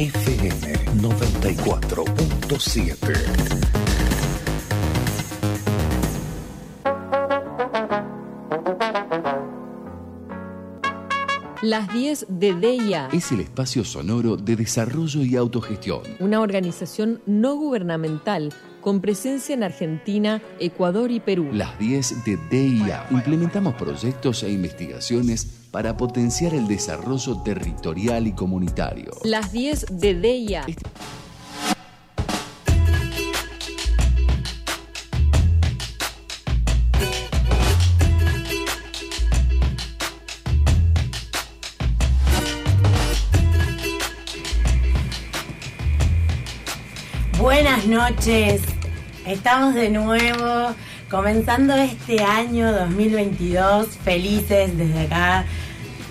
[0.00, 2.96] FM 94.7.
[11.60, 13.10] Las 10 de DEIA.
[13.12, 16.00] Es el espacio sonoro de desarrollo y autogestión.
[16.18, 21.50] Una organización no gubernamental con presencia en Argentina, Ecuador y Perú.
[21.52, 23.06] Las 10 de DEIA.
[23.10, 29.12] Implementamos proyectos e investigaciones para potenciar el desarrollo territorial y comunitario.
[29.24, 30.66] Las 10 de DEIA.
[47.38, 48.62] Buenas noches,
[49.24, 50.74] estamos de nuevo
[51.10, 55.44] comenzando este año 2022, felices desde acá,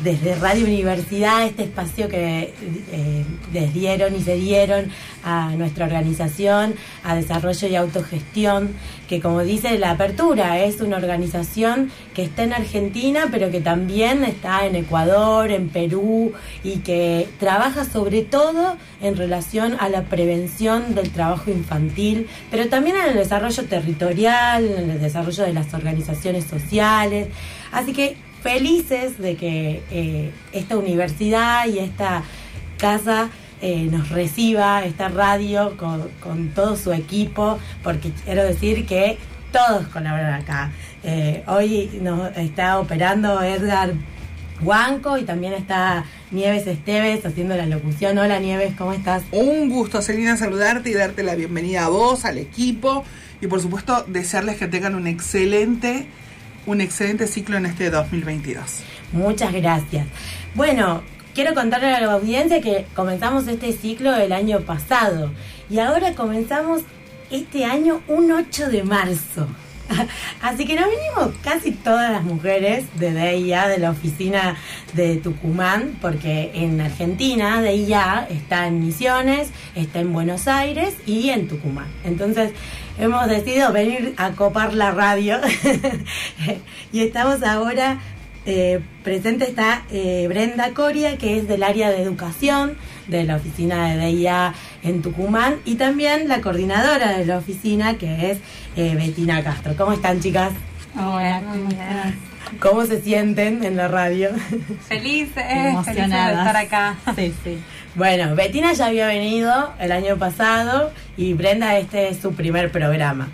[0.04, 2.54] desde Radio Universidad, este espacio que
[2.92, 4.90] eh, les dieron y se dieron
[5.24, 8.70] a nuestra organización, a desarrollo y autogestión,
[9.10, 14.24] que como dice la apertura, es una organización que está en Argentina, pero que también
[14.24, 16.32] está en Ecuador, en Perú,
[16.64, 22.96] y que trabaja sobre todo en relación a la prevención del trabajo infantil, pero también
[22.96, 27.28] en el desarrollo territorial, en el desarrollo de las organizaciones sociales.
[27.72, 32.24] Así que felices de que eh, esta universidad y esta
[32.78, 33.30] casa
[33.62, 39.18] eh, nos reciba, esta radio con, todo su equipo, porque quiero decir que
[39.52, 40.72] todos colaboran acá.
[41.04, 43.94] Eh, hoy nos está operando Edgar
[44.62, 48.18] Huanco y también está Nieves Esteves haciendo la locución.
[48.18, 49.24] Hola Nieves, ¿cómo estás?
[49.32, 53.04] Un gusto, Celina, saludarte y darte la bienvenida a vos, al equipo
[53.42, 56.08] y por supuesto desearles que tengan un excelente
[56.66, 58.82] un excelente ciclo en este 2022.
[59.12, 60.08] Muchas gracias.
[60.56, 65.32] Bueno, quiero contarle a la audiencia que comenzamos este ciclo el año pasado
[65.70, 66.82] y ahora comenzamos
[67.32, 69.48] este año un 8 de marzo.
[70.42, 74.56] Así que nos vinimos casi todas las mujeres de DIA, de la oficina
[74.94, 81.48] de Tucumán, porque en Argentina DIA está en Misiones, está en Buenos Aires y en
[81.48, 81.88] Tucumán.
[82.04, 82.52] Entonces
[83.00, 85.40] hemos decidido venir a copar la radio
[86.92, 87.98] y estamos ahora
[88.46, 92.78] eh, presente está eh, Brenda Coria, que es del área de educación
[93.08, 98.32] de la oficina de DIA en Tucumán, y también la coordinadora de la oficina, que
[98.32, 98.40] es
[98.76, 99.76] eh, Betina Castro.
[99.78, 100.52] ¿Cómo están, chicas?
[100.96, 102.16] Hola, ¿cómo están?
[102.60, 104.30] ¿Cómo se sienten en la radio?
[104.88, 106.96] Felices, emocionadas de estar acá.
[107.16, 107.58] Sí, sí.
[107.96, 113.30] Bueno, Betina ya había venido el año pasado y Brenda este es su primer programa.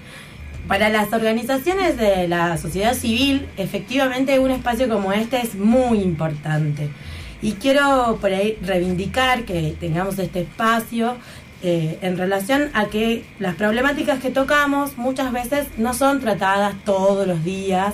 [0.68, 6.90] Para las organizaciones de la sociedad civil, efectivamente un espacio como este es muy importante.
[7.42, 11.18] Y quiero por ahí reivindicar que tengamos este espacio
[11.62, 17.28] eh, en relación a que las problemáticas que tocamos muchas veces no son tratadas todos
[17.28, 17.94] los días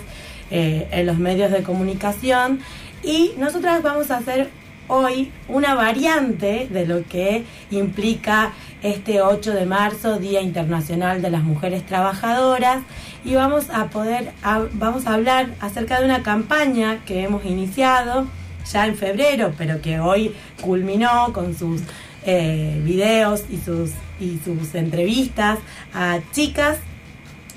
[0.52, 2.60] eh, en los medios de comunicación
[3.04, 4.50] y nosotras vamos a hacer
[4.91, 8.52] hoy una variante de lo que implica
[8.84, 12.84] este 8 de marzo, Día Internacional de las Mujeres Trabajadoras,
[13.24, 14.34] y vamos a poder
[14.74, 18.28] vamos a hablar acerca de una campaña que hemos iniciado
[18.72, 21.81] ya en febrero, pero que hoy culminó con sus
[22.25, 25.59] eh, videos y sus y sus entrevistas
[25.94, 26.78] a chicas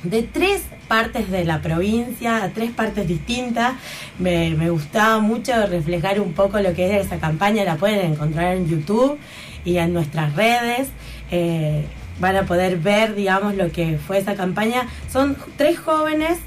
[0.05, 3.75] de tres partes de la provincia, a tres partes distintas.
[4.19, 8.57] Me, me, gustaba mucho reflejar un poco lo que es esa campaña, la pueden encontrar
[8.57, 9.19] en YouTube
[9.65, 10.89] y en nuestras redes.
[11.31, 11.85] Eh,
[12.21, 14.87] van a poder ver, digamos, lo que fue esa campaña.
[15.11, 16.39] Son tres jóvenes,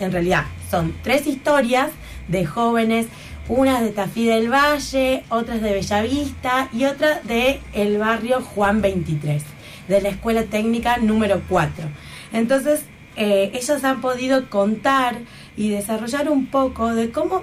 [0.00, 1.90] en realidad, son tres historias
[2.28, 3.06] de jóvenes,
[3.48, 9.42] unas de Tafí del Valle, otras de Bellavista y otra de el barrio Juan 23,
[9.88, 11.84] de la Escuela Técnica número 4.
[12.32, 12.84] Entonces,
[13.16, 15.18] eh, ellos han podido contar
[15.56, 17.42] y desarrollar un poco de cómo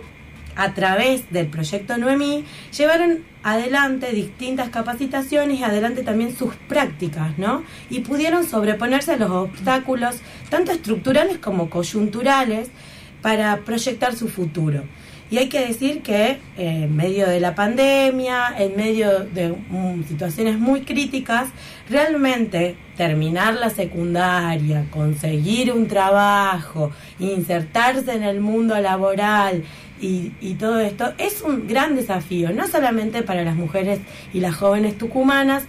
[0.55, 2.45] a través del proyecto Noemí
[2.77, 7.63] llevaron adelante distintas capacitaciones y adelante también sus prácticas, ¿no?
[7.89, 10.17] Y pudieron sobreponerse a los obstáculos,
[10.49, 12.69] tanto estructurales como coyunturales,
[13.21, 14.83] para proyectar su futuro.
[15.29, 19.55] Y hay que decir que eh, en medio de la pandemia, en medio de
[20.07, 21.47] situaciones muy críticas,
[21.89, 29.63] realmente terminar la secundaria, conseguir un trabajo, insertarse en el mundo laboral
[29.99, 34.01] y, todo esto es un gran desafío, no solamente para las mujeres
[34.35, 35.63] y las jóvenes tucumanas,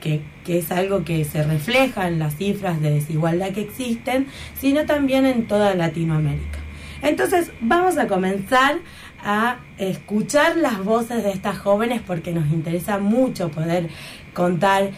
[0.00, 4.26] que, que es algo que se refleja en las cifras de desigualdad que existen,
[4.58, 6.58] sino también en toda Latinoamérica.
[7.02, 8.78] Entonces vamos a comenzar
[9.22, 13.90] a escuchar las voces de estas jóvenes porque nos interesa mucho poder
[14.32, 14.92] contar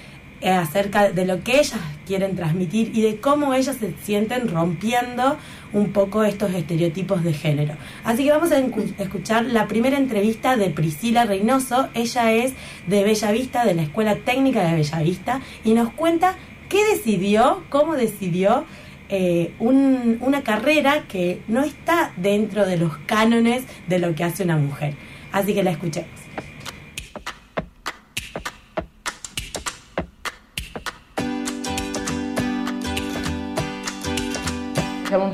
[0.46, 5.36] acerca de lo que ellas quieren transmitir y de cómo ellas se sienten rompiendo
[5.72, 7.74] un poco estos estereotipos de género.
[8.04, 11.88] Así que vamos a escuchar la primera entrevista de Priscila Reynoso.
[11.94, 12.54] Ella es
[12.86, 16.36] de Bellavista, de la Escuela Técnica de Bellavista, y nos cuenta
[16.68, 18.64] qué decidió, cómo decidió
[19.08, 24.56] eh, una carrera que no está dentro de los cánones de lo que hace una
[24.56, 24.94] mujer.
[25.32, 26.10] Así que la escuchemos.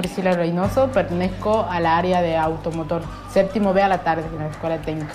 [0.05, 3.01] Priscila Reynoso, pertenezco al área de automotor,
[3.33, 5.15] séptimo B a la tarde en la escuela técnica,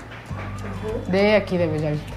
[1.12, 2.08] de aquí de Bellavista.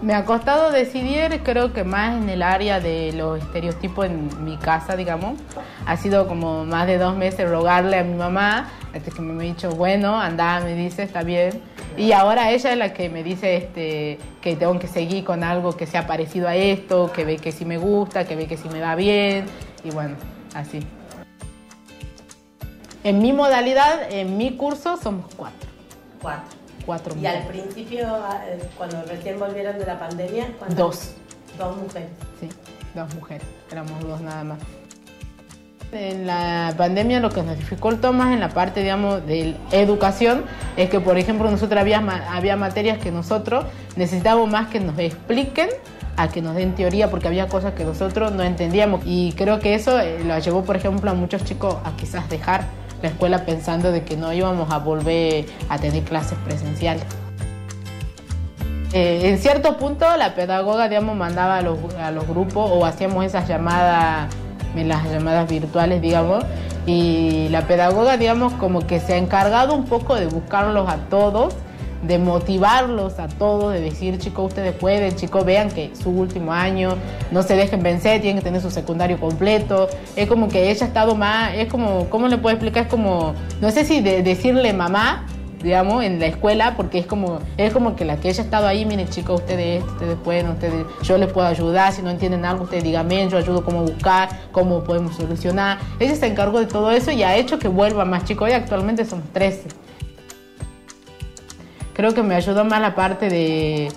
[0.00, 4.56] Me ha costado decidir, creo que más en el área de los estereotipos en mi
[4.56, 5.38] casa, digamos.
[5.86, 9.46] Ha sido como más de dos meses rogarle a mi mamá, hasta que me ha
[9.46, 11.62] dicho, bueno, anda, me dice, está bien.
[11.96, 15.76] Y ahora ella es la que me dice este, que tengo que seguir con algo
[15.76, 18.68] que sea parecido a esto, que ve que sí me gusta, que ve que sí
[18.68, 19.44] me va bien.
[19.84, 20.16] Y bueno,
[20.54, 20.80] así.
[23.04, 25.68] En mi modalidad, en mi curso, somos cuatro.
[26.20, 26.56] Cuatro.
[26.86, 28.06] Cuatro Y al principio,
[28.44, 31.14] eh, cuando recién volvieron de la pandemia, Dos.
[31.58, 32.08] Dos mujeres.
[32.40, 32.48] Sí,
[32.94, 33.46] dos mujeres.
[33.70, 34.58] Éramos dos nada más.
[35.92, 40.44] En la pandemia lo que nos dificultó más en la parte, digamos, de educación
[40.76, 41.98] es que, por ejemplo, nosotros había,
[42.30, 43.66] había materias que nosotros
[43.96, 45.68] necesitábamos más que nos expliquen
[46.16, 49.74] a que nos den teoría porque había cosas que nosotros no entendíamos y creo que
[49.74, 52.64] eso eh, lo llevó por ejemplo a muchos chicos a quizás dejar
[53.02, 57.04] la escuela pensando de que no íbamos a volver a tener clases presenciales.
[58.92, 63.24] Eh, en cierto punto la pedagoga digamos mandaba a los, a los grupos o hacíamos
[63.24, 64.28] esas llamadas
[64.74, 66.44] las llamadas virtuales digamos
[66.86, 71.54] y la pedagoga digamos como que se ha encargado un poco de buscarlos a todos
[72.02, 76.96] de motivarlos a todos, de decir, chicos, ustedes pueden, chicos, vean que su último año,
[77.30, 79.88] no se dejen vencer, tienen que tener su secundario completo.
[80.16, 82.84] Es como que ella ha estado más, es como, ¿cómo le puedo explicar?
[82.84, 85.26] Es como, no sé si de decirle mamá,
[85.62, 88.66] digamos, en la escuela, porque es como, es como que la que ella ha estado
[88.66, 92.64] ahí, miren chicos, ustedes, ustedes pueden, ustedes, yo les puedo ayudar, si no entienden algo,
[92.64, 95.78] ustedes díganme, yo ayudo cómo buscar, cómo podemos solucionar.
[96.00, 98.48] Ella se encargó de todo eso y ha hecho que vuelva más chicos.
[98.48, 99.82] Hoy actualmente somos 13
[101.94, 103.92] creo que me ayudó más la parte de,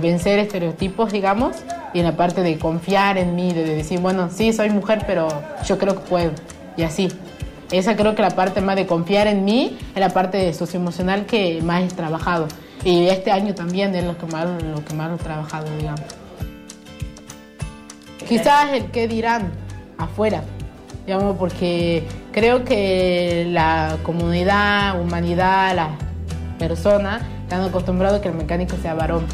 [0.00, 1.56] vencer estereotipos, digamos,
[1.92, 5.28] y en la parte de confiar en mí, de, decir, bueno, sí, soy mujer, pero
[5.66, 6.32] yo creo que puedo,
[6.76, 7.08] y así.
[7.70, 11.62] Esa creo que la parte más de confiar en mí es la parte socioemocional que
[11.62, 12.46] más he trabajado.
[12.84, 16.02] Y este año también es lo que más, lo que más he trabajado, digamos.
[18.28, 19.52] Quizás el que dirán
[19.96, 20.42] afuera,
[21.06, 25.90] digamos, porque creo que la comunidad, humanidad, la
[26.68, 29.26] personas están acostumbrados a que el mecánico sea varón.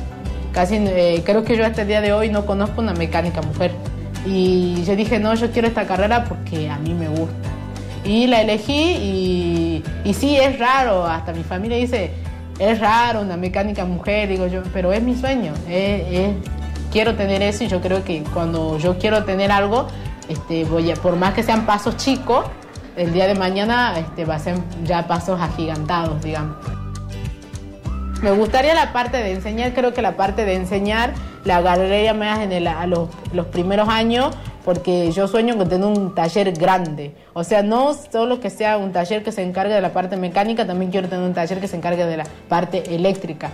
[0.52, 3.72] Casi, eh, creo que yo hasta el día de hoy no conozco una mecánica mujer.
[4.24, 7.48] Y yo dije, no, yo quiero esta carrera porque a mí me gusta.
[8.04, 12.12] Y la elegí y, y sí, es raro, hasta mi familia dice,
[12.58, 15.52] es raro una mecánica mujer, digo yo, pero es mi sueño,
[16.90, 19.86] quiero tener eso y yo creo que cuando yo quiero tener algo,
[20.28, 22.46] este, voy a, por más que sean pasos chicos,
[22.96, 26.56] el día de mañana este, va a ser ya pasos agigantados, digamos.
[28.22, 31.12] Me gustaría la parte de enseñar, creo que la parte de enseñar
[31.44, 33.08] la agarraría más en a los,
[33.52, 37.14] primeros años porque yo sueño con tener un taller grande.
[37.32, 40.66] O sea, no solo que sea un taller que se encargue de la parte mecánica,
[40.66, 43.50] también quiero tener un taller que se encargue de la parte eléctrica.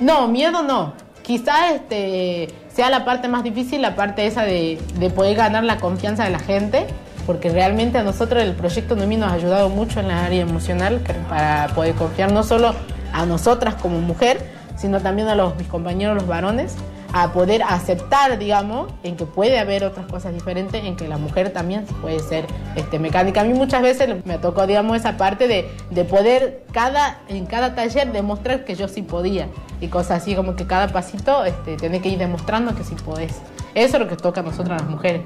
[0.00, 0.94] No, miedo no.
[1.22, 5.78] Quizás este, sea la parte más difícil, la parte esa de, de poder ganar la
[5.78, 6.86] confianza de la gente
[7.26, 11.00] porque realmente a nosotros el proyecto NOMI nos ha ayudado mucho en la área emocional
[11.28, 12.74] para poder confiar no solo
[13.12, 14.40] a nosotras como mujer,
[14.76, 16.76] sino también a los, mis compañeros los varones,
[17.12, 21.52] a poder aceptar, digamos, en que puede haber otras cosas diferentes, en que la mujer
[21.52, 23.42] también puede ser este, mecánica.
[23.42, 27.74] A mí muchas veces me tocó, digamos, esa parte de, de poder cada, en cada
[27.74, 29.48] taller demostrar que yo sí podía
[29.80, 33.32] y cosas así, como que cada pasito este, tiene que ir demostrando que sí podés.
[33.74, 35.22] Eso es lo que toca a nosotras las mujeres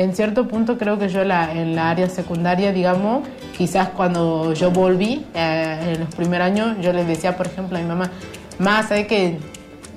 [0.00, 3.26] en cierto punto creo que yo la, en la área secundaria, digamos,
[3.56, 7.80] quizás cuando yo volví eh, en los primeros años, yo le decía, por ejemplo, a
[7.80, 8.10] mi mamá,
[8.58, 9.38] más sé que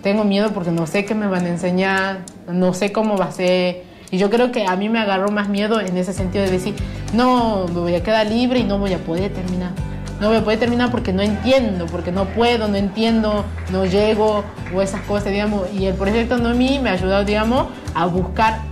[0.02, 2.20] tengo miedo porque no sé qué me van a enseñar,
[2.52, 3.84] no sé cómo va a ser.
[4.10, 6.76] Y yo creo que a mí me agarró más miedo en ese sentido de decir,
[7.14, 9.72] no, me voy a quedar libre y no voy a poder terminar.
[10.20, 14.44] No voy a poder terminar porque no entiendo, porque no puedo, no entiendo, no llego
[14.76, 15.68] o esas cosas, digamos.
[15.74, 18.71] Y el proyecto No mí me ha ayudado, digamos, a buscar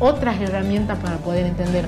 [0.00, 1.86] otras herramientas para poder entender.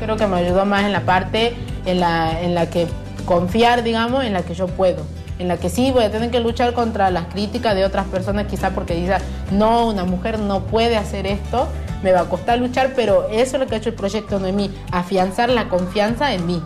[0.00, 1.54] Creo que me ayudó más en la parte
[1.86, 2.86] en la, en la que
[3.24, 5.02] confiar, digamos, en la que yo puedo
[5.42, 8.46] en la que sí voy a tener que luchar contra las críticas de otras personas,
[8.46, 9.18] quizá porque dicen,
[9.50, 11.68] no, una mujer no puede hacer esto,
[12.02, 14.70] me va a costar luchar, pero eso es lo que ha hecho el proyecto Noemí,
[14.90, 16.62] afianzar la confianza en mí,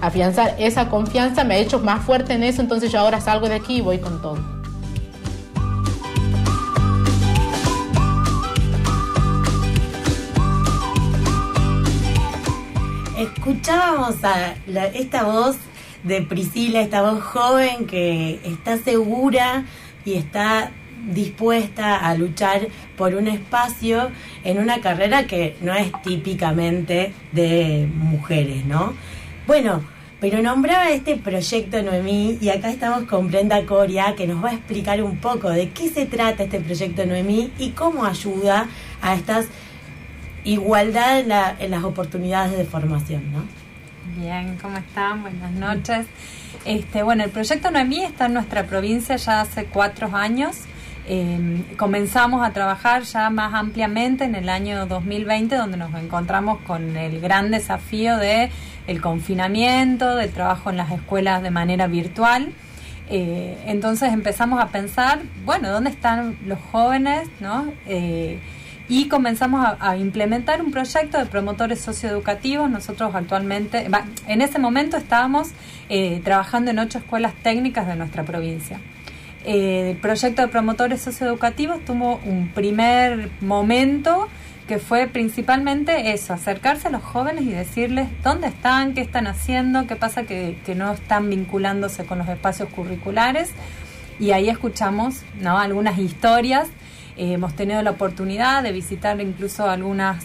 [0.00, 3.56] afianzar esa confianza me ha hecho más fuerte en eso, entonces yo ahora salgo de
[3.56, 4.59] aquí y voy con todo.
[13.20, 14.54] Escuchábamos a
[14.94, 15.58] esta voz
[16.04, 19.66] de Priscila, esta voz joven que está segura
[20.06, 20.70] y está
[21.12, 24.10] dispuesta a luchar por un espacio
[24.42, 28.94] en una carrera que no es típicamente de mujeres, ¿no?
[29.46, 29.84] Bueno,
[30.18, 34.54] pero nombraba este proyecto Noemí y acá estamos con Brenda Coria que nos va a
[34.54, 38.66] explicar un poco de qué se trata este proyecto Noemí y cómo ayuda
[39.02, 39.46] a estas
[40.44, 43.42] igualdad en, en las oportunidades de formación, ¿no?
[44.16, 45.22] Bien, ¿cómo están?
[45.22, 46.06] Buenas noches.
[46.64, 50.56] Este, bueno, el proyecto Noemí está en nuestra provincia ya hace cuatro años.
[51.06, 56.96] Em, comenzamos a trabajar ya más ampliamente en el año 2020, donde nos encontramos con
[56.96, 58.50] el gran desafío de
[58.86, 62.52] el confinamiento, del trabajo en las escuelas de manera virtual.
[63.08, 67.28] Eh, entonces empezamos a pensar, bueno, ¿dónde están los jóvenes?
[67.40, 67.72] ¿no?
[67.86, 68.38] Eh,
[68.90, 72.68] y comenzamos a, implementar un proyecto de promotores socioeducativos.
[72.68, 73.88] Nosotros actualmente,
[74.26, 75.50] en ese momento estábamos
[75.88, 78.80] eh, trabajando en ocho escuelas técnicas de nuestra provincia.
[79.44, 84.26] Eh, el proyecto de promotores socioeducativos tuvo un primer momento
[84.66, 89.86] que fue principalmente eso, acercarse a los jóvenes y decirles dónde están, qué están haciendo,
[89.86, 93.50] qué pasa que, que no están vinculándose con los espacios curriculares.
[94.18, 95.58] Y ahí escuchamos ¿no?
[95.58, 96.68] algunas historias
[97.20, 100.24] eh, hemos tenido la oportunidad de visitar incluso algunas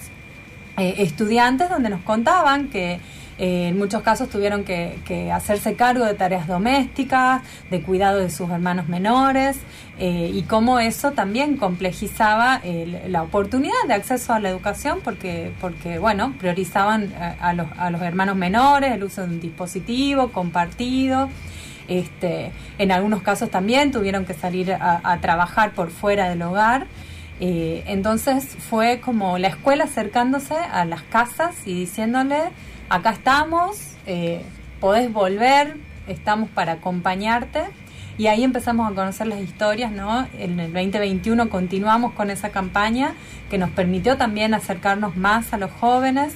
[0.78, 3.02] eh, estudiantes donde nos contaban que
[3.38, 8.50] eh, en muchos casos tuvieron que, hacerse cargo de tareas domésticas, de cuidado de sus
[8.50, 9.58] hermanos menores
[10.00, 12.62] y cómo eso también complejizaba
[13.08, 18.02] la oportunidad de acceso a la educación porque, porque bueno, priorizaban a, los, a los
[18.02, 21.30] hermanos menores, el uso de un dispositivo compartido.
[21.88, 26.88] Este, en algunos casos también tuvieron que salir a, trabajar por fuera del hogar.
[27.40, 32.38] Eh, entonces fue como la escuela acercándose a las casas y diciéndole,
[32.90, 34.42] acá estamos, eh,
[34.80, 35.76] podés volver,
[36.08, 37.64] estamos para acompañarte.
[38.18, 40.26] Y ahí empezamos a conocer las historias, ¿no?
[40.40, 43.14] En el 2021 continuamos con esa campaña
[43.50, 46.34] que nos permitió también acercarnos más a los jóvenes.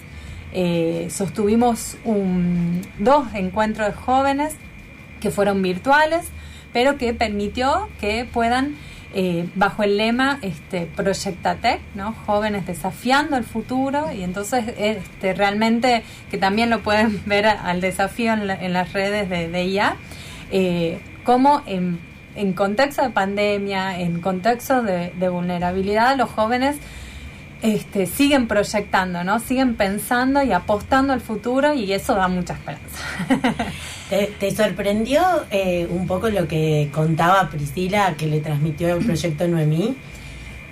[0.51, 4.57] Eh, sostuvimos un, dos encuentros de jóvenes
[5.19, 6.27] que fueron virtuales,
[6.73, 8.75] pero que permitió que puedan,
[9.13, 12.13] eh, bajo el lema este, Proyectatec, ¿no?
[12.25, 18.33] jóvenes desafiando el futuro, y entonces este, realmente, que también lo pueden ver al desafío
[18.33, 19.95] en, las redes de, IA,
[20.51, 21.99] eh, como en,
[22.53, 26.77] contexto de pandemia, en contexto de, de vulnerabilidad, los jóvenes
[27.61, 29.39] este, siguen proyectando, ¿no?
[29.39, 33.03] Siguen pensando y apostando al futuro y eso da mucha esperanza.
[34.39, 39.95] ¿Te, sorprendió eh, un poco lo que contaba Priscila que le transmitió el proyecto Noemí?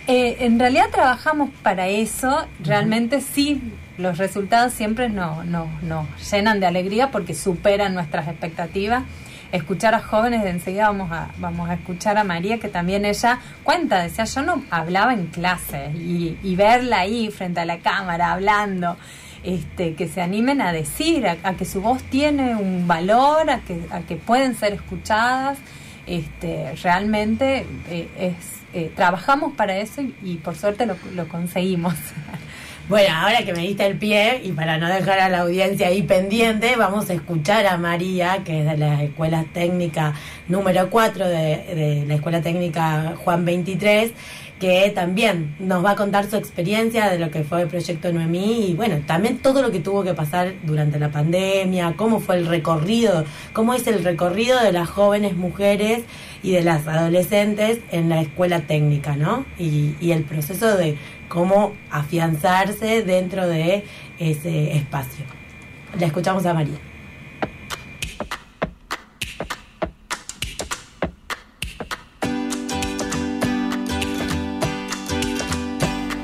[0.08, 3.62] Eh, en realidad trabajamos para eso, realmente sí,
[3.98, 9.04] los resultados siempre nos no, no llenan de alegría porque superan nuestras expectativas
[9.52, 13.40] escuchar a jóvenes, de enseguida vamos a, vamos a escuchar a María, que también ella
[13.64, 18.98] cuenta, decía, yo no hablaba en clase y, verla ahí frente a la cámara hablando.
[19.44, 23.80] Este, que se animen a decir, a, que su voz tiene un valor, a que,
[23.92, 25.60] a que pueden ser escuchadas.
[26.08, 28.36] Este, realmente eh, es,
[28.74, 31.94] eh, trabajamos para eso y, y por suerte lo, lo conseguimos.
[32.90, 36.04] Bueno, ahora que me diste el pie y para no dejar a la audiencia ahí
[36.04, 40.14] pendiente, vamos a escuchar a María, que es de la Escuela Técnica
[40.48, 44.14] número 4 de, de la Escuela Técnica Juan 23,
[44.60, 48.70] que también nos va a contar su experiencia de lo que fue el proyecto Noemí
[48.70, 52.48] y bueno, también todo lo que tuvo que pasar durante la pandemia, cómo fue el
[52.48, 56.04] recorrido, cómo es el recorrido de las jóvenes mujeres
[56.42, 59.46] y de las adolescentes en la escuela técnica, ¿no?
[59.60, 63.86] Y, y el proceso de cómo afianzarse dentro de
[64.20, 65.26] ese espacio.
[66.00, 66.78] La escuchamos a María.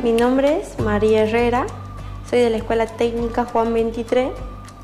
[0.04, 1.66] Mi nombre es María Herrera,
[2.30, 4.32] soy de la Escuela Técnica Juan 23,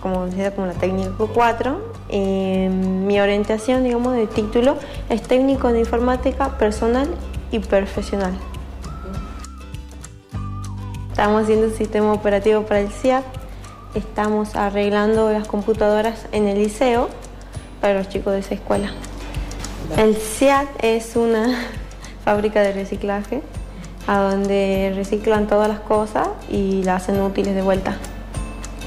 [0.01, 1.93] como decía, como la técnica 4.
[2.09, 4.77] mi orientación, digamos, de título
[5.09, 7.09] es técnico de informática personal
[7.51, 8.33] y profesional.
[11.19, 13.25] Estamos haciendo un sistema operativo para el CIAP
[13.93, 17.09] estamos arreglando las computadoras en el liceo
[17.81, 18.89] para los chicos de esa escuela.
[19.97, 21.59] El CIAT es una
[22.23, 23.41] fábrica de reciclaje
[24.07, 27.97] a donde reciclan todas las cosas y las hacen útiles de vuelta.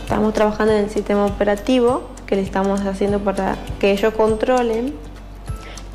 [0.00, 4.94] Estamos trabajando en el sistema operativo que le estamos haciendo para que ellos controlen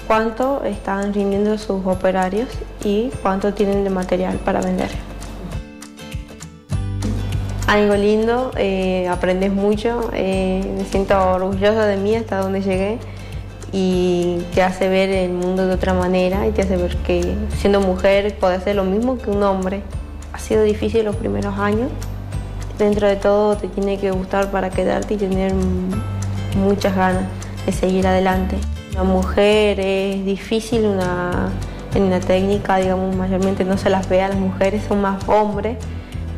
[0.06, 2.50] cuánto están rindiendo sus operarios
[2.84, 5.07] y cuánto tienen de material para vender.
[7.68, 12.98] Algo lindo, eh, aprendes mucho, eh, me siento orgullosa de mí hasta donde llegué
[13.74, 17.82] y te hace ver el mundo de otra manera y te hace ver que siendo
[17.82, 19.82] mujer puede hacer lo mismo que un hombre.
[20.32, 21.90] Ha sido difícil los primeros años.
[22.80, 25.52] Dentro de todo te tiene que gustar para quedarte y tener
[26.56, 27.24] muchas ganas
[27.66, 28.56] de seguir adelante.
[28.94, 31.50] Una mujer es difícil, una,
[31.94, 35.76] en una técnica, digamos, mayormente no se las ve a las mujeres, son más hombres,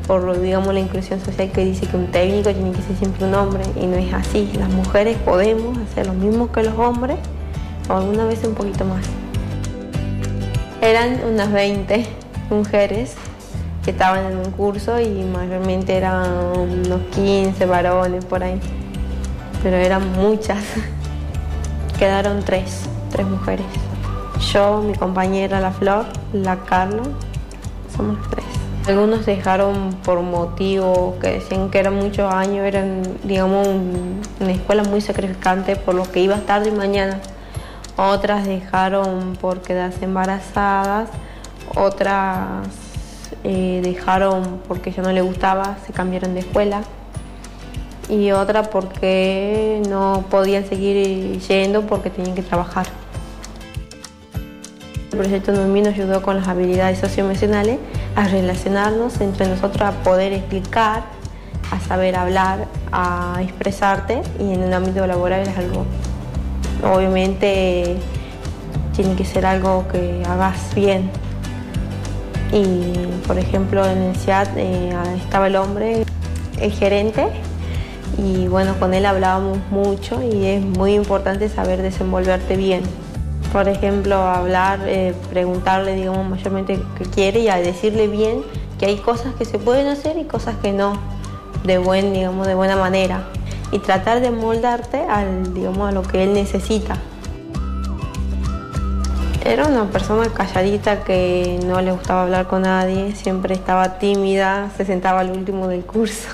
[0.10, 3.36] por digamos, la inclusión social que dice que un técnico tiene que ser siempre un
[3.36, 4.50] hombre, y no es así.
[4.58, 7.20] Las mujeres podemos hacer lo mismo que los hombres,
[7.88, 9.06] o alguna vez un poquito más.
[10.82, 12.08] Eran unas 20
[12.50, 13.14] mujeres
[13.86, 18.60] que estaban en un curso y mayormente eran unos 15 varones por ahí,
[19.62, 20.64] pero eran muchas.
[22.00, 23.68] Quedaron tres, tres mujeres.
[24.52, 27.04] Yo, mi compañera La Flor, la Carla,
[27.96, 28.59] somos tres.
[28.90, 33.68] Algunos dejaron por motivo que decían que eran muchos años, eran, digamos,
[34.40, 37.20] una escuela muy sacrificante por lo que ibas tarde y mañana.
[37.98, 41.08] Otras dejaron por quedarse embarazadas,
[41.76, 42.68] otras
[43.44, 46.82] eh, dejaron porque ya no le gustaba, se cambiaron de escuela
[48.10, 52.88] y otra porque no podían seguir yendo porque tenían que trabajar.
[55.20, 57.78] Proyecto NUMI nos ayudó con las habilidades socioemocionales
[58.16, 61.04] a relacionarnos entre nosotros, a poder explicar,
[61.72, 65.86] a saber hablar, a expresarte y en el ámbito laboral es algo,
[66.90, 67.98] obviamente
[68.96, 71.12] tiene que ser algo que hagas bien.
[72.54, 72.94] Y
[73.28, 76.06] por ejemplo en el CIAT eh, estaba el hombre,
[76.62, 77.28] el gerente,
[78.18, 82.84] y bueno, con él hablábamos mucho y es muy importante saber desenvolverte bien.
[83.52, 88.44] Por ejemplo, hablar, eh, preguntarle, digamos, mayormente qué quiere y a decirle bien
[88.80, 90.94] que hay cosas que se pueden hacer y cosas que no,
[91.64, 93.24] de, buen, digamos, de buena manera.
[93.72, 96.98] Y tratar de moldarte al, digamos, a lo que él necesita.
[99.44, 104.86] Era una persona calladita que no le gustaba hablar con nadie, siempre estaba tímida, se
[104.86, 106.30] sentaba al último del curso.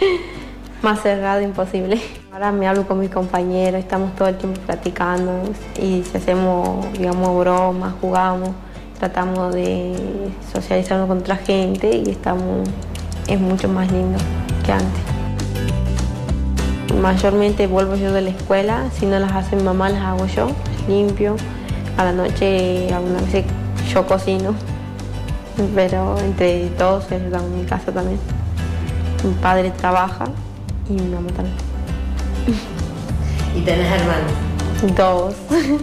[0.82, 2.00] más cerrado imposible.
[2.32, 5.42] Ahora me hablo con mis compañeros, estamos todo el tiempo platicando
[5.80, 8.50] y hacemos, digamos, bromas, jugamos,
[8.98, 9.94] tratamos de
[10.52, 12.68] socializarnos con otra gente y estamos,
[13.28, 14.18] es mucho más lindo
[14.64, 15.02] que antes.
[17.00, 20.48] Mayormente vuelvo yo de la escuela, si no las hace mi mamá las hago yo,
[20.88, 21.36] limpio.
[21.96, 23.44] A la noche algunas veces
[23.92, 24.54] yo cocino,
[25.74, 28.18] pero entre todos en mi casa también.
[29.22, 30.26] Mi padre trabaja
[30.90, 31.56] y mi mamá también.
[33.56, 34.32] ¿Y tenés hermanos?
[34.96, 35.34] Dos.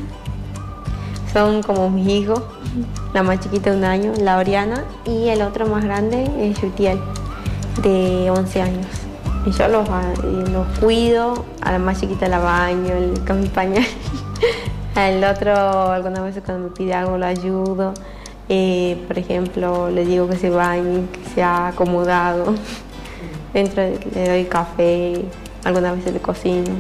[1.34, 2.41] Son como mis hijos.
[3.13, 7.00] La más chiquita de un año, la Oriana, y el otro más grande es Yutiel,
[7.82, 8.86] de 11 años.
[9.46, 9.88] Y yo los,
[10.52, 12.93] los cuido, a la más chiquita la baño
[13.26, 13.86] con mi pañal.
[14.96, 17.93] Al otro, algunas veces cuando me pide algo, lo ayudo.
[18.50, 22.56] Eh, por ejemplo, le digo que se bañe, que se ha acomodado.
[23.54, 23.84] Entro,
[24.14, 25.24] le doy café,
[25.64, 26.72] algunas veces le cocino.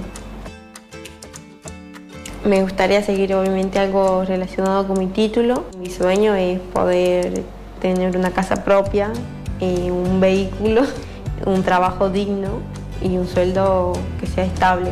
[2.45, 5.65] Me gustaría seguir obviamente algo relacionado con mi título.
[5.79, 7.43] Mi sueño es poder
[7.81, 9.11] tener una casa propia,
[9.59, 10.83] y un vehículo,
[11.45, 12.59] un trabajo digno
[13.01, 14.91] y un sueldo que sea estable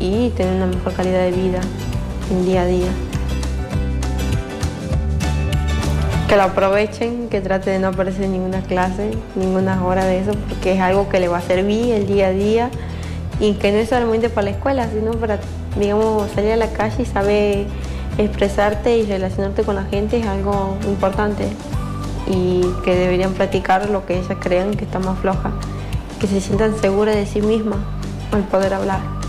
[0.00, 1.60] y tener una mejor calidad de vida
[2.30, 2.90] en día a día.
[6.28, 10.32] Que lo aprovechen, que trate de no aparecer en ninguna clase, ninguna hora de eso,
[10.48, 12.70] porque es algo que le va a servir el día a día
[13.40, 15.38] y que no es solamente para la escuela, sino para,
[15.78, 17.66] digamos, salir a la calle y saber
[18.16, 21.48] expresarte y relacionarte con la gente es algo importante
[22.26, 25.52] y que deberían practicar lo que ellas crean que está más floja,
[26.20, 27.78] que se sientan seguras de sí mismas
[28.32, 29.23] al poder hablar.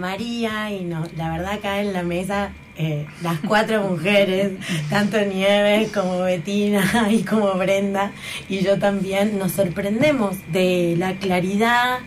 [0.00, 4.52] María y no, la verdad acá en la mesa eh, las cuatro mujeres,
[4.88, 8.12] tanto Nieves como Betina y como Brenda
[8.48, 11.98] y yo también nos sorprendemos de la claridad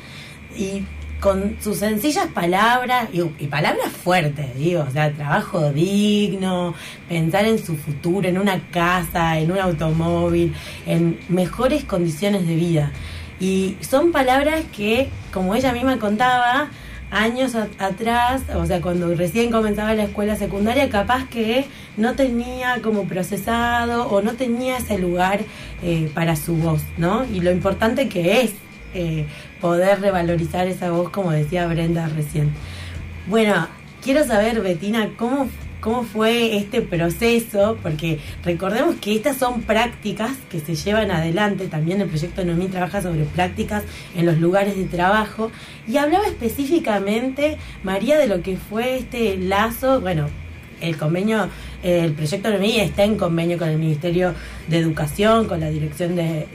[0.58, 0.84] y
[1.20, 6.74] con sus sencillas palabras y, y, palabras fuertes, digo, o sea, trabajo digno,
[7.08, 10.54] pensar en su futuro, en una casa, en un automóvil,
[10.86, 12.92] en mejores condiciones de vida.
[13.40, 16.70] Y son palabras que, como ella misma contaba,
[17.14, 23.04] años atrás, o sea, cuando recién comenzaba la escuela secundaria, capaz que no tenía como
[23.04, 25.42] procesado o no tenía ese lugar
[25.84, 27.24] eh, para su voz, ¿no?
[27.26, 28.54] Y lo importante que es
[28.96, 29.28] eh,
[29.62, 32.52] poder revalorizar esa voz, como decía Brenda recién.
[33.28, 33.68] Bueno,
[34.04, 35.48] quiero saber, Betina, ¿cómo
[35.84, 42.00] cómo fue este proceso, porque recordemos que estas son prácticas que se llevan adelante, también
[42.00, 43.84] el proyecto Noemí trabaja sobre prácticas
[44.16, 45.52] en los lugares de trabajo,
[45.86, 50.30] y hablaba específicamente, María, de lo que fue este lazo, bueno,
[50.84, 51.48] el convenio,
[51.82, 54.34] el proyecto Noemí está en convenio con el Ministerio
[54.68, 56.48] de Educación, con la Dirección de,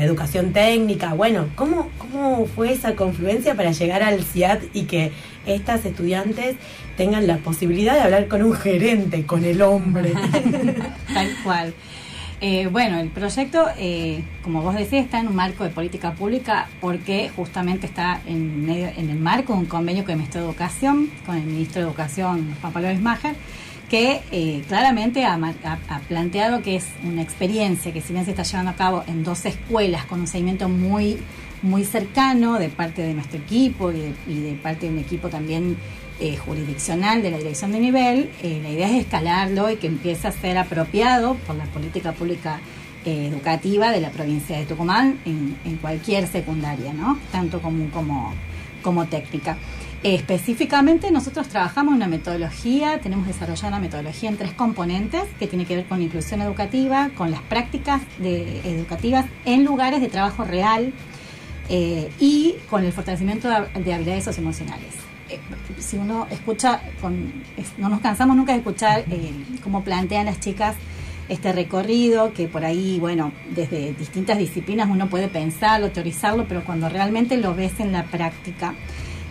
[0.00, 1.14] Educación Técnica.
[1.14, 5.12] Bueno, ¿cómo, ¿cómo fue esa confluencia para llegar al CIAT y que
[5.46, 6.56] estas estudiantes
[6.96, 10.12] tengan la posibilidad de hablar con un gerente, con el hombre?
[11.14, 11.74] Tal cual.
[12.40, 16.68] Eh, bueno, el proyecto, eh, como vos decís, está en un marco de política pública
[16.80, 20.46] porque justamente está en, medio, en el marco de un convenio con el Ministro de
[20.46, 23.34] Educación, con el Ministro de Educación, Juan Pablo Bismacher,
[23.90, 25.36] que eh, claramente ha,
[26.06, 29.44] planteado que es una experiencia que si bien se está llevando a cabo en dos
[29.44, 31.18] escuelas con un seguimiento muy,
[31.62, 35.76] muy cercano de parte de nuestro equipo y de parte de un equipo también
[36.20, 40.26] eh, jurisdiccional de la dirección de nivel, eh, la idea es escalarlo y que empiece
[40.26, 42.58] a ser apropiado por la política pública
[43.04, 47.20] eh, educativa de la provincia de Tucumán en, cualquier secundaria, ¿no?
[47.30, 48.34] tanto común como,
[48.82, 49.58] como técnica.
[50.02, 55.76] específicamente nosotros trabajamos una metodología, tenemos desarrollada una metodología en tres componentes que tiene que
[55.76, 60.92] ver con inclusión educativa, con las prácticas de, educativas en lugares de trabajo real
[61.70, 65.07] y con el fortalecimiento de habilidades socioemocionales.
[65.28, 65.40] Eh,
[65.78, 67.32] si uno escucha, con,
[67.76, 70.76] no nos cansamos nunca de escuchar eh, cómo plantean las chicas
[71.28, 76.88] este recorrido, que por ahí, bueno, desde distintas disciplinas uno puede pensarlo, teorizarlo, pero cuando
[76.88, 78.74] realmente lo ves en la práctica,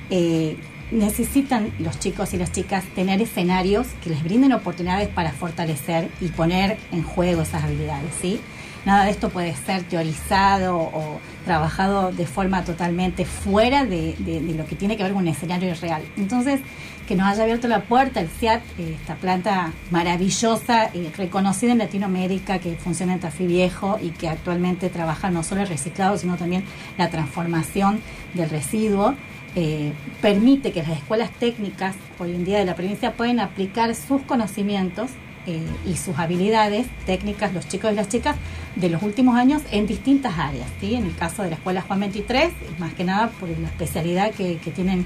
[0.10, 0.58] eh,
[0.92, 6.28] necesitan los chicos y las chicas tener escenarios que les brinden oportunidades para fortalecer y
[6.28, 8.40] poner en juego esas habilidades, ¿sí?
[8.88, 14.16] Nada de esto puede ser teorizado o trabajado de forma totalmente fuera de,
[14.56, 16.04] lo que tiene que ver con un escenario real.
[16.16, 16.62] Entonces,
[17.06, 21.80] que nos haya abierto la puerta el CIAT, eh, esta planta maravillosa, y reconocida en
[21.80, 26.38] Latinoamérica, que funciona en Tafí Viejo y que actualmente trabaja no solo el reciclado, sino
[26.38, 26.64] también
[26.98, 28.00] la transformación
[28.36, 29.16] del residuo.
[29.56, 34.22] Eh, permite que las escuelas técnicas hoy en día de la provincia pueden aplicar sus
[34.22, 35.12] conocimientos
[35.48, 38.36] eh, y sus habilidades técnicas, los chicos y las chicas,
[38.76, 40.68] de los últimos años en distintas áreas.
[40.80, 40.96] ¿sí?
[40.96, 44.58] En el caso de la Escuela Juan 23, más que nada por la especialidad que,
[44.58, 45.06] que tienen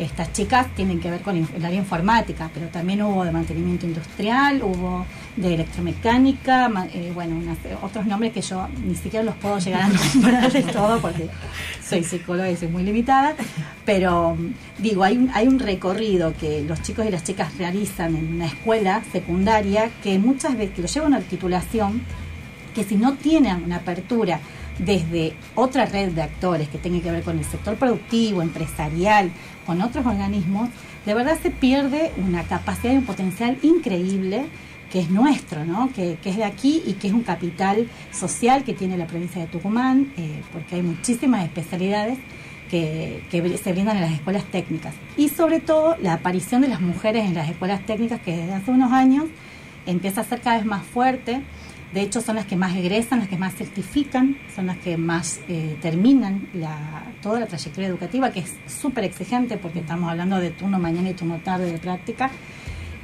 [0.00, 4.62] estas chicas tienen que ver con el área informática, pero también hubo de mantenimiento industrial,
[4.62, 5.04] hubo
[5.36, 7.40] de electromecánica, eh, bueno,
[7.82, 11.28] otros nombres que yo ni siquiera los puedo llegar a nombrar de todo porque
[11.86, 13.34] soy psicóloga y soy muy limitada,
[13.84, 14.36] pero
[14.78, 18.46] digo, hay un, hay un recorrido que los chicos y las chicas realizan en una
[18.46, 22.02] escuela secundaria que muchas veces que lo llevan a la titulación,
[22.74, 24.40] que si no tienen una apertura
[24.84, 29.30] desde otra red de actores que tenga que ver con el sector productivo, empresarial,
[29.70, 30.68] con otros organismos,
[31.06, 34.46] de verdad se pierde una capacidad y un potencial increíble
[34.90, 35.92] que es nuestro, ¿no?
[35.94, 39.46] que, es de aquí y que es un capital social que tiene la provincia de
[39.46, 42.18] Tucumán, eh, porque hay muchísimas especialidades
[42.68, 44.92] que, que, se brindan en las escuelas técnicas.
[45.16, 48.72] Y sobre todo la aparición de las mujeres en las escuelas técnicas que desde hace
[48.72, 49.26] unos años
[49.86, 51.42] empieza a ser cada vez más fuerte
[51.92, 55.40] de hecho, son las que más egresan, las que más certifican, son las que más
[55.48, 56.46] eh, terminan
[57.20, 61.14] toda la trayectoria educativa, que es súper exigente porque estamos hablando de turno mañana y
[61.14, 62.30] turno tarde de práctica.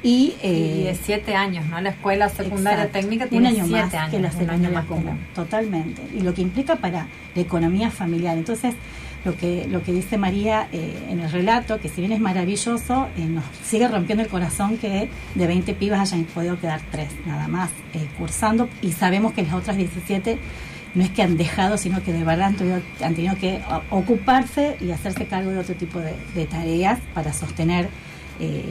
[0.03, 1.81] Y, eh, de siete años, ¿no?
[1.81, 5.19] La escuela secundaria técnica tiene un año siete más años, que la secundaria común.
[5.35, 6.03] Totalmente.
[6.15, 8.39] Y lo que implica para la economía familiar.
[8.39, 8.75] Entonces,
[9.27, 13.09] lo que, lo que dice María eh, en el relato, que si bien es maravilloso,
[13.19, 17.49] eh, nos sigue rompiendo el corazón que de 20 pibas hayan podido quedar tres nada
[17.49, 20.39] más eh, cursando y sabemos que las otras 17
[20.95, 22.55] no es que han dejado, sino que de verdad
[23.03, 23.61] han tenido, que
[23.91, 27.91] ocuparse y hacerse cargo de otro tipo de, tareas para sostener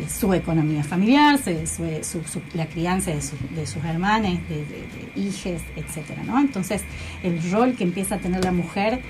[0.07, 6.39] su economía familiar, su, la crianza de, sus hermanos, de, de, etcétera, ¿no?
[6.39, 6.81] Entonces,
[7.21, 9.01] el rol que empieza a tener la mujer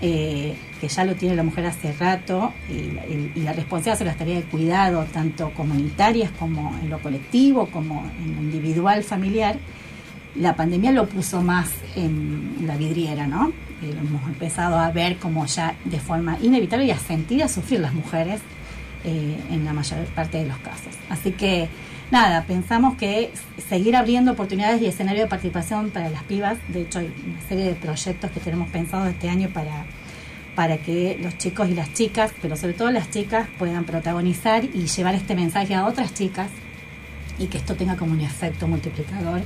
[0.00, 4.44] eh, que ya lo tiene la mujer hace rato, y, la responsabilidad sobre las tareas
[4.44, 9.56] de cuidado, tanto comunitarias como en lo colectivo, como en lo individual, familiar,
[10.36, 13.52] la pandemia lo puso más en la vidriera, ¿no?
[13.82, 17.48] Y lo hemos empezado a ver como ya de forma inevitable y a sentir, a
[17.48, 18.40] sufrir las mujeres
[19.04, 20.94] eh, en la mayor parte de los casos.
[21.08, 21.68] Así que
[22.14, 23.32] nada, pensamos que
[23.68, 27.64] seguir abriendo oportunidades y escenario de participación para las pibas, de hecho hay una serie
[27.64, 29.84] de proyectos que tenemos pensados este año para,
[30.54, 34.86] para que los chicos y las chicas, pero sobre todo las chicas, puedan protagonizar y
[34.86, 36.50] llevar este mensaje a otras chicas
[37.40, 39.40] y que esto tenga como un efecto multiplicador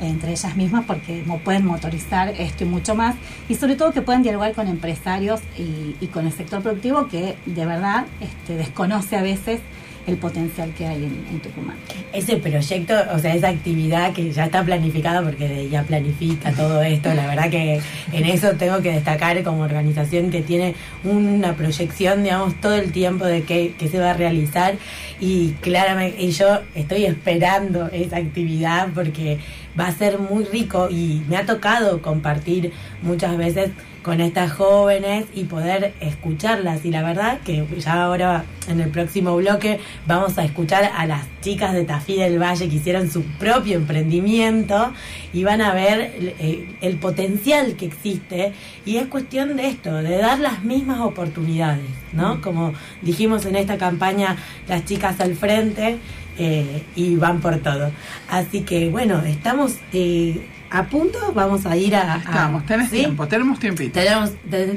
[0.00, 3.14] entre ellas mismas porque pueden motorizar esto y mucho más
[3.48, 7.66] y sobre todo que puedan dialogar con empresarios y, con el sector productivo que de
[7.66, 9.60] verdad este, desconoce a veces
[10.08, 11.76] el potencial que hay en, Tucumán.
[12.12, 17.12] Ese proyecto, o sea, esa actividad que ya está planificada porque ya planifica todo esto,
[17.14, 17.80] la verdad que
[18.12, 23.24] en eso tengo que destacar como organización que tiene una proyección, digamos, todo el tiempo
[23.26, 24.74] de qué, se va a realizar
[25.20, 29.38] y claramente y yo estoy esperando esa actividad porque
[29.78, 33.70] va a ser muy rico y me ha tocado compartir muchas veces
[34.08, 36.82] con estas jóvenes y poder escucharlas.
[36.86, 41.26] Y la verdad que ya ahora en el próximo bloque vamos a escuchar a las
[41.42, 44.94] chicas de Tafí del Valle que hicieron su propio emprendimiento
[45.34, 48.54] y van a ver eh, el potencial que existe.
[48.86, 52.36] Y es cuestión de esto, de dar las mismas oportunidades, ¿no?
[52.36, 52.40] Mm.
[52.40, 54.36] Como dijimos en esta campaña,
[54.68, 55.98] las chicas al frente.
[56.40, 57.90] Eh, y van por todo.
[58.30, 62.16] Así que bueno, estamos eh, a punto, vamos a ir a...
[62.16, 63.98] Estamos, tenés tiempo, tenemos tiempito.
[63.98, 64.32] Tenemos,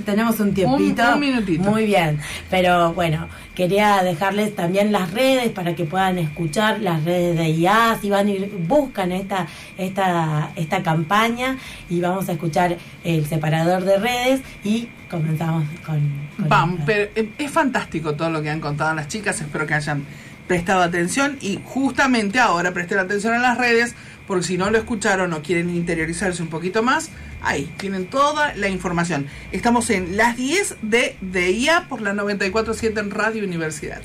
[0.06, 1.14] tenemos un tiempito.
[1.14, 1.70] Un, minutito.
[1.70, 7.38] Muy bien, pero bueno, quería dejarles también las redes para que puedan escuchar las redes
[7.38, 11.58] de IA, si van y buscan esta, esta, esta campaña
[11.90, 16.00] y vamos a escuchar el separador de redes y comenzamos con...
[16.38, 20.06] Vamos, pero eh, es fantástico todo lo que han contado las chicas, espero que hayan
[20.52, 23.96] prestado atención y justamente ahora presten atención a las redes
[24.28, 27.10] porque si no lo escucharon o quieren interiorizarse un poquito más,
[27.42, 29.28] ahí tienen toda la información.
[29.54, 34.02] Estamos en las 10 de DIA por la 947 en Radio Universidad.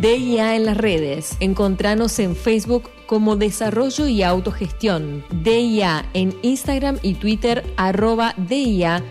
[0.00, 1.36] DIA en las redes.
[1.40, 5.24] Encontranos en Facebook como Desarrollo y Autogestión.
[5.42, 9.04] DIA en Instagram y Twitter arroba DIA-org.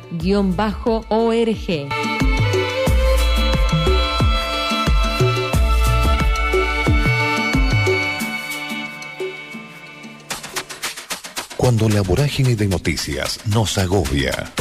[11.63, 14.51] Cuando la vorágine de noticias nos agobia.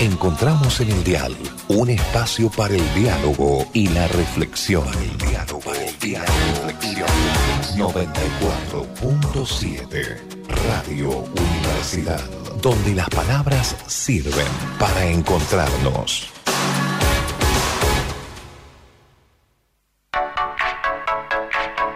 [0.00, 1.36] Encontramos en el dial
[1.68, 4.88] un espacio para el diálogo y la reflexión.
[5.00, 6.72] El diálogo, el diálogo,
[7.76, 10.18] 94.7
[10.66, 12.28] Radio Universidad,
[12.60, 14.48] donde las palabras sirven
[14.80, 16.34] para encontrarnos.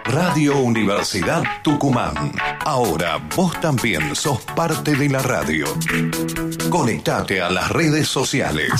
[0.08, 2.32] Radio Universidad Tucumán.
[2.64, 5.66] Ahora vos también sos parte de la radio.
[6.70, 8.72] Conectate a las redes sociales.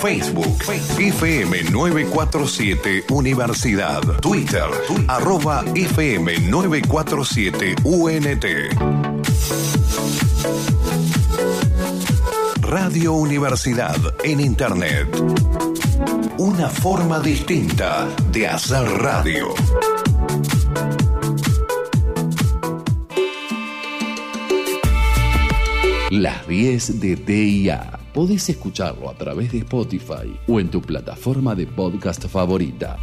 [0.00, 0.56] Facebook,
[0.98, 4.68] FM 947 Universidad, Twitter,
[5.08, 8.44] arroba FM 947 UNT.
[12.60, 15.08] Radio Universidad en Internet
[16.38, 19.54] una forma distinta de hacer radio.
[26.10, 27.98] Las 10 de DIA.
[28.12, 32.98] Podés escucharlo a través de Spotify o en tu plataforma de podcast favorita.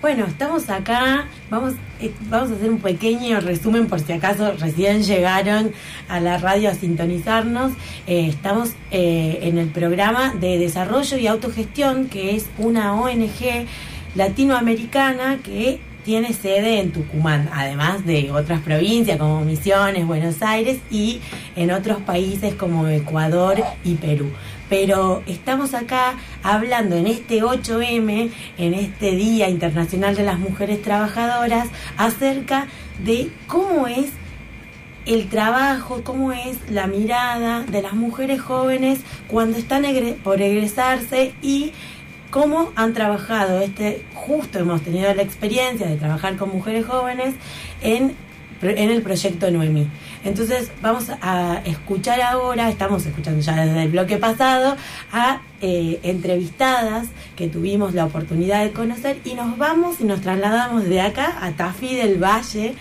[0.00, 5.02] Bueno, estamos acá, vamos, eh, vamos a hacer un pequeño resumen por si acaso recién
[5.02, 5.72] llegaron
[6.08, 7.72] a la radio a sintonizarnos.
[8.06, 13.66] Eh, estamos eh, en el programa de desarrollo y autogestión, que es una ONG
[14.14, 21.20] latinoamericana que tiene sede en Tucumán, además de otras provincias como Misiones, Buenos Aires y
[21.56, 24.30] en otros países como Ecuador y Perú.
[24.70, 31.68] Pero estamos acá hablando en este 8M, en este Día Internacional de las Mujeres Trabajadoras,
[31.98, 32.68] acerca
[33.04, 34.10] de cómo es
[35.06, 39.84] el trabajo, cómo es la mirada de las mujeres jóvenes cuando están
[40.22, 41.72] por egresarse y
[42.30, 47.34] cómo han trabajado este justo hemos tenido la experiencia de trabajar con mujeres jóvenes
[47.82, 48.14] en,
[48.62, 49.88] en el proyecto Noemí.
[50.24, 54.76] Entonces vamos a escuchar ahora, estamos escuchando ya desde el bloque pasado,
[55.12, 60.84] a eh, entrevistadas que tuvimos la oportunidad de conocer y nos vamos y nos trasladamos
[60.84, 62.74] de acá a Tafí del Valle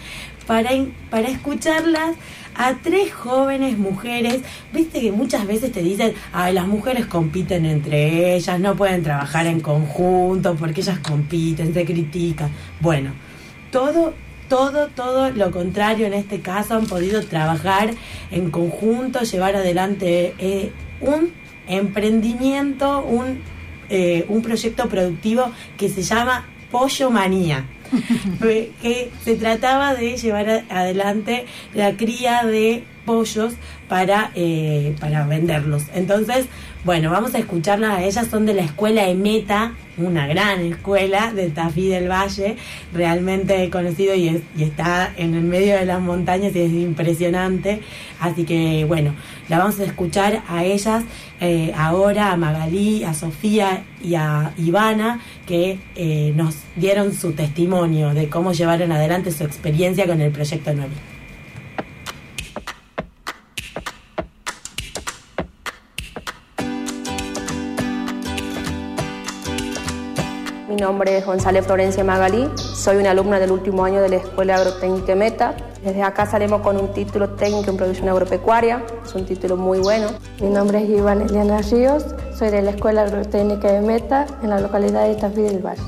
[0.45, 0.71] para,
[1.09, 2.15] para escucharlas
[2.55, 4.41] a tres jóvenes mujeres.
[4.73, 9.47] Viste que muchas veces te dicen, ay, las mujeres compiten entre ellas, no pueden trabajar
[9.47, 12.49] en conjunto porque ellas compiten, se critican.
[12.81, 13.11] Bueno,
[13.71, 14.13] todo
[14.49, 17.91] todo, todo lo contrario en este caso, han podido trabajar
[18.31, 21.31] en conjunto, llevar adelante eh, un
[21.67, 23.41] emprendimiento, un,
[23.89, 27.65] eh, un proyecto productivo que se llama Pollo Manía.
[28.39, 33.53] que se trataba de llevar adelante la cría de pollos
[33.87, 35.83] para, eh, para venderlos.
[35.93, 36.45] Entonces,
[36.85, 41.49] bueno, vamos a escucharlas a ellas, son de la escuela Emeta, una gran escuela de
[41.49, 42.55] Tafí del Valle,
[42.93, 47.81] realmente conocido y, está en el medio de las montañas y es impresionante.
[48.21, 49.13] Así que bueno,
[49.49, 51.03] la vamos a escuchar a ellas
[51.41, 58.13] eh, ahora, a Magalí, a Sofía y a Ivana, que eh, nos dieron su testimonio
[58.13, 61.08] de cómo llevaron adelante su experiencia con el proyecto 9.
[70.79, 75.15] Nombre es González Florencia Magalí, soy una alumna del último año de la Escuela Agrotécnica
[75.15, 75.55] Meta.
[75.83, 80.07] Desde acá salimos con un título técnico en producción agropecuaria, es un título muy bueno.
[80.41, 82.05] Mi nombre es Iván Eliana Ríos,
[82.37, 85.81] soy de la Escuela Agrotécnica de Meta en la localidad de Tafí del Valle.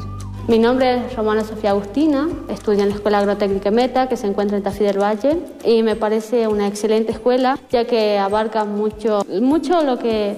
[0.47, 4.57] Mi nombre es Romana Sofía Agustina, estudio en la Escuela Agrotécnica Meta, que se encuentra
[4.57, 9.83] en Tafí del Valle, y me parece una excelente escuela, ya que abarca mucho, mucho
[9.83, 10.35] lo que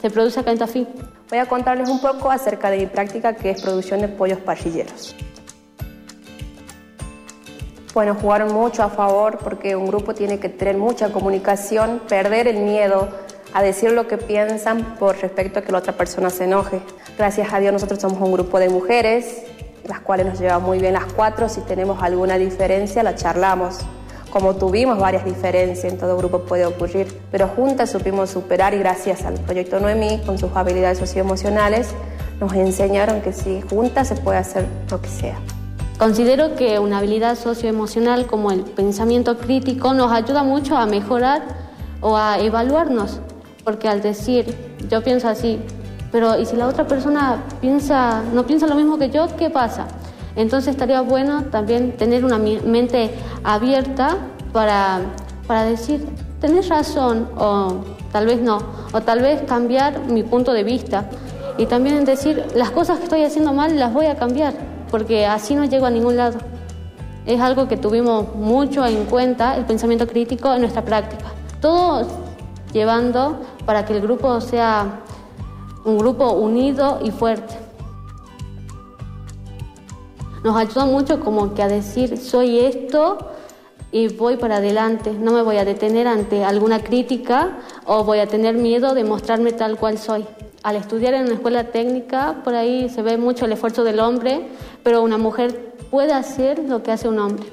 [0.00, 0.86] se produce acá en Tafí.
[1.30, 5.14] Voy a contarles un poco acerca de mi práctica que es producción de pollos parrilleros.
[7.94, 12.58] Bueno, jugaron mucho a favor porque un grupo tiene que tener mucha comunicación, perder el
[12.58, 13.08] miedo
[13.52, 16.80] a decir lo que piensan por respecto a que la otra persona se enoje.
[17.16, 19.44] Gracias a Dios nosotros somos un grupo de mujeres,
[19.84, 23.80] las cuales nos llevamos muy bien las cuatro, si tenemos alguna diferencia la charlamos
[24.30, 29.24] como tuvimos varias diferencias, en todo grupo puede ocurrir, pero juntas supimos superar y gracias
[29.24, 31.88] al proyecto Noemí, con sus habilidades socioemocionales,
[32.40, 35.38] nos enseñaron que sí, juntas se puede hacer lo que sea.
[35.98, 41.42] Considero que una habilidad socioemocional como el pensamiento crítico nos ayuda mucho a mejorar
[42.00, 43.20] o a evaluarnos,
[43.64, 44.56] porque al decir,
[44.88, 45.60] yo pienso así,
[46.10, 49.86] pero ¿y si la otra persona piensa, no piensa lo mismo que yo, qué pasa?
[50.36, 53.10] Entonces estaría bueno también tener una mente
[53.42, 54.18] abierta
[54.52, 55.00] para,
[55.46, 56.06] para decir,
[56.40, 58.58] tenés razón o tal vez no,
[58.92, 61.08] o tal vez cambiar mi punto de vista
[61.58, 64.54] y también decir, las cosas que estoy haciendo mal las voy a cambiar,
[64.90, 66.38] porque así no llego a ningún lado.
[67.26, 71.26] Es algo que tuvimos mucho en cuenta, el pensamiento crítico en nuestra práctica.
[71.60, 72.06] Todo
[72.72, 75.00] llevando para que el grupo sea
[75.84, 77.69] un grupo unido y fuerte
[80.42, 83.18] nos ayuda mucho como que a decir, soy esto
[83.92, 88.26] y voy para adelante, no me voy a detener ante alguna crítica o voy a
[88.26, 90.26] tener miedo de mostrarme tal cual soy.
[90.62, 94.48] Al estudiar en una escuela técnica, por ahí se ve mucho el esfuerzo del hombre,
[94.82, 97.46] pero una mujer puede hacer lo que hace un hombre.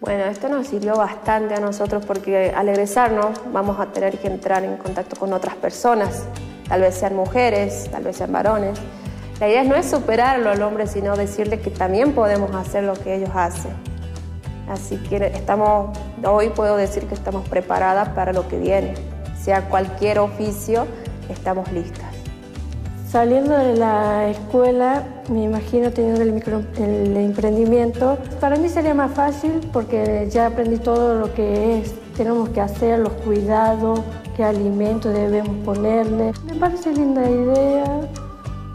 [0.00, 4.62] Bueno, esto nos sirvió bastante a nosotros porque al egresarnos vamos a tener que entrar
[4.62, 6.26] en contacto con otras personas,
[6.68, 8.78] tal vez sean mujeres, tal vez sean varones,
[9.40, 13.16] la idea no es superarlo al hombre, sino decirle que también podemos hacer lo que
[13.16, 13.72] ellos hacen.
[14.68, 18.94] Así que estamos, hoy puedo decir que estamos preparadas para lo que viene.
[19.38, 20.86] Sea cualquier oficio,
[21.28, 22.14] estamos listas.
[23.08, 26.42] Saliendo de la escuela, me imagino teniendo el,
[26.82, 32.48] el emprendimiento, para mí sería más fácil porque ya aprendí todo lo que es, tenemos
[32.48, 34.00] que hacer, los cuidados,
[34.36, 36.32] qué alimento debemos ponerle.
[36.46, 38.00] Me parece linda idea,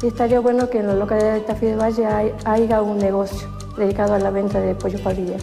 [0.02, 2.08] y estaría bueno que en la localidad de Tafí de Valle
[2.46, 3.48] haya un negocio
[3.78, 5.38] dedicado a la venta de pollo parrilla.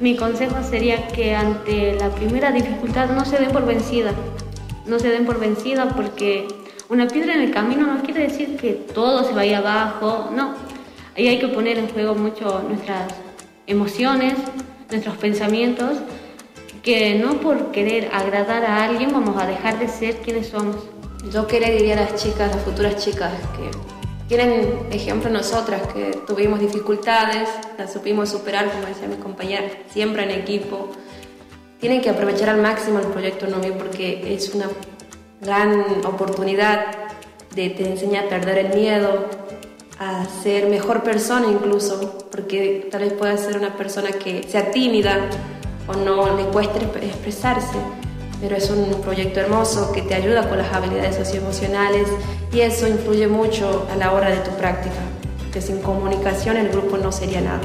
[0.00, 4.12] Mi consejo sería que ante la primera dificultad no se den por vencida.
[4.86, 6.48] No se den por vencida porque
[6.88, 10.54] una piedra en el camino no quiere decir que todo se vaya abajo, no.
[11.16, 13.12] Ahí hay que poner en juego mucho nuestras
[13.66, 14.34] emociones,
[14.90, 15.98] nuestros pensamientos,
[16.82, 20.76] que no por querer agradar a alguien vamos a dejar de ser quienes somos.
[21.28, 23.70] Yo qué le diría a las chicas, las futuras chicas, que
[24.26, 30.30] tienen ejemplo nosotras, que tuvimos dificultades, las supimos superar, como decía mi compañera, siempre en
[30.30, 30.88] equipo.
[31.78, 34.66] Tienen que aprovechar al máximo el proyecto Novio porque es una
[35.42, 36.86] gran oportunidad
[37.54, 39.26] de te enseñar a perder el miedo,
[39.98, 45.28] a ser mejor persona incluso, porque tal vez pueda ser una persona que sea tímida
[45.86, 47.76] o no le cueste expresarse
[48.40, 52.08] pero es un proyecto hermoso que te ayuda con las habilidades socioemocionales
[52.52, 54.96] y eso influye mucho a la hora de tu práctica,
[55.52, 57.60] que sin comunicación el grupo no sería nada.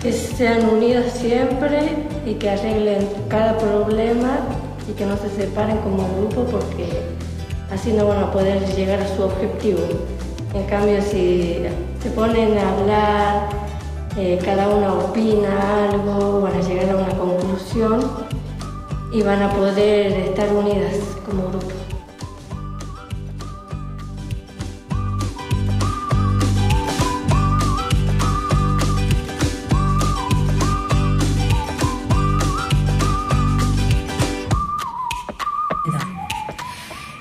[0.00, 4.38] Que sean unidas siempre y que arreglen cada problema
[4.88, 6.86] y que no se separen como grupo porque
[7.72, 9.80] así no van a poder llegar a su objetivo.
[10.54, 11.58] En cambio, si
[12.02, 13.48] se ponen a hablar,
[14.16, 18.27] eh, cada una opina algo, van a llegar a una conclusión
[19.10, 21.72] y van a poder estar unidas como grupo.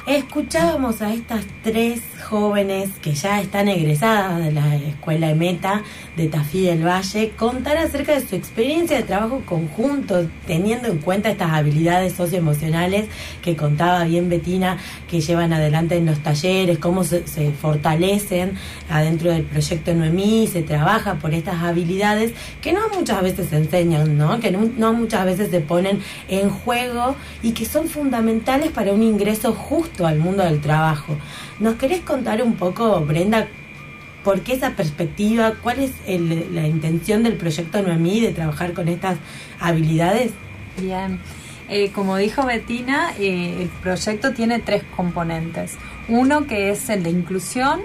[0.05, 5.81] Escuchábamos a estas tres jóvenes que ya están egresadas de la escuela de Meta
[6.17, 11.29] de Tafí del Valle contar acerca de su experiencia de trabajo conjunto, teniendo en cuenta
[11.29, 13.07] estas habilidades socioemocionales
[13.41, 14.77] que contaba bien Betina,
[15.09, 17.23] que llevan adelante en los talleres, cómo se,
[17.61, 18.57] fortalecen
[18.89, 24.17] adentro del proyecto Noemí, se trabaja por estas habilidades que no muchas veces se enseñan,
[24.17, 24.39] ¿no?
[24.41, 29.53] que no muchas veces se ponen en juego y que son fundamentales para un ingreso
[29.53, 31.15] justo al mundo del trabajo.
[31.59, 33.47] ¿Nos querés contar un poco, Brenda,
[34.23, 35.53] por qué esa perspectiva?
[35.61, 35.91] ¿Cuál es
[36.51, 39.17] la intención del proyecto Noemí de trabajar con estas
[39.59, 40.31] habilidades?
[40.81, 41.19] Bien.
[41.69, 45.75] Eh, como dijo Betina, eh, el proyecto tiene tres componentes.
[46.07, 47.81] Uno que es el de inclusión,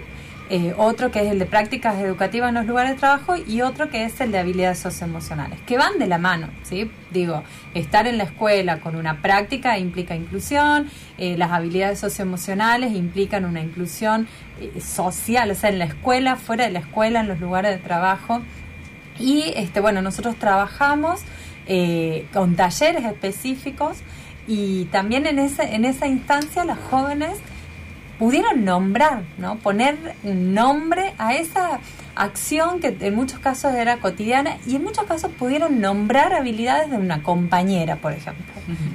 [0.55, 3.89] eh, otro que es el de prácticas educativas en los lugares de trabajo y otro
[3.89, 6.91] que es el de habilidades socioemocionales, que van de la mano, ¿sí?
[7.11, 7.43] Digo,
[7.73, 13.63] estar en la escuela con una práctica implica inclusión, eh, las habilidades socioemocionales implican una
[13.63, 14.29] inclusión
[14.61, 17.83] eh, social, o sea, en la escuela, fuera de la escuela, en los lugares de
[17.83, 18.43] trabajo.
[19.19, 21.23] Y este, bueno, nosotros trabajamos
[22.35, 23.99] con talleres específicos
[24.47, 27.39] y también en, ese, en esa instancia las jóvenes
[28.23, 29.57] pudieron nombrar, ¿no?
[29.57, 31.81] Poner nombre a esa
[32.15, 36.99] acción que en muchos casos era cotidiana y en muchos casos pudieron nombrar habilidades de
[36.99, 38.45] una compañera, por ejemplo.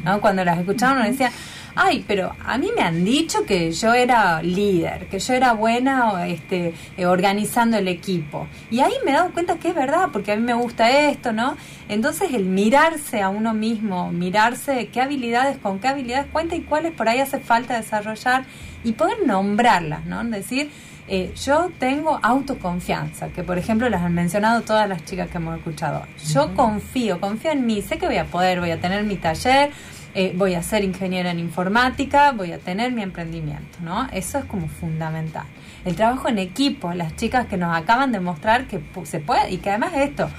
[0.05, 0.21] ¿no?
[0.21, 1.34] Cuando las escuchaban nos decían,
[1.75, 6.25] ay, pero a mí me han dicho que yo era líder, que yo era buena
[6.28, 8.47] este, eh, organizando el equipo.
[8.71, 11.34] Y ahí me he dado cuenta que es verdad, porque a mí me gusta esto,
[11.34, 11.57] ¿no?
[11.89, 16.93] Entonces el mirarse a uno mismo, mirarse qué habilidades, con qué habilidades cuenta y cuáles
[16.93, 18.45] por ahí hace falta desarrollar
[18.84, 20.23] y poder nombrarlas, ¿no?
[20.23, 20.69] Decir,
[21.09, 25.57] eh, yo tengo autoconfianza, que por ejemplo las han mencionado todas las chicas que hemos
[25.57, 26.03] escuchado.
[26.34, 29.71] Yo confío, confío en mí, sé que voy a poder, voy a tener mi taller,
[30.15, 34.07] eh, voy a ser ingeniera en informática, voy a tener mi emprendimiento, ¿no?
[34.11, 35.45] Eso es como fundamental.
[35.86, 39.57] El trabajo en equipo, las chicas que nos acaban de mostrar que se puede y
[39.57, 40.30] que además esto,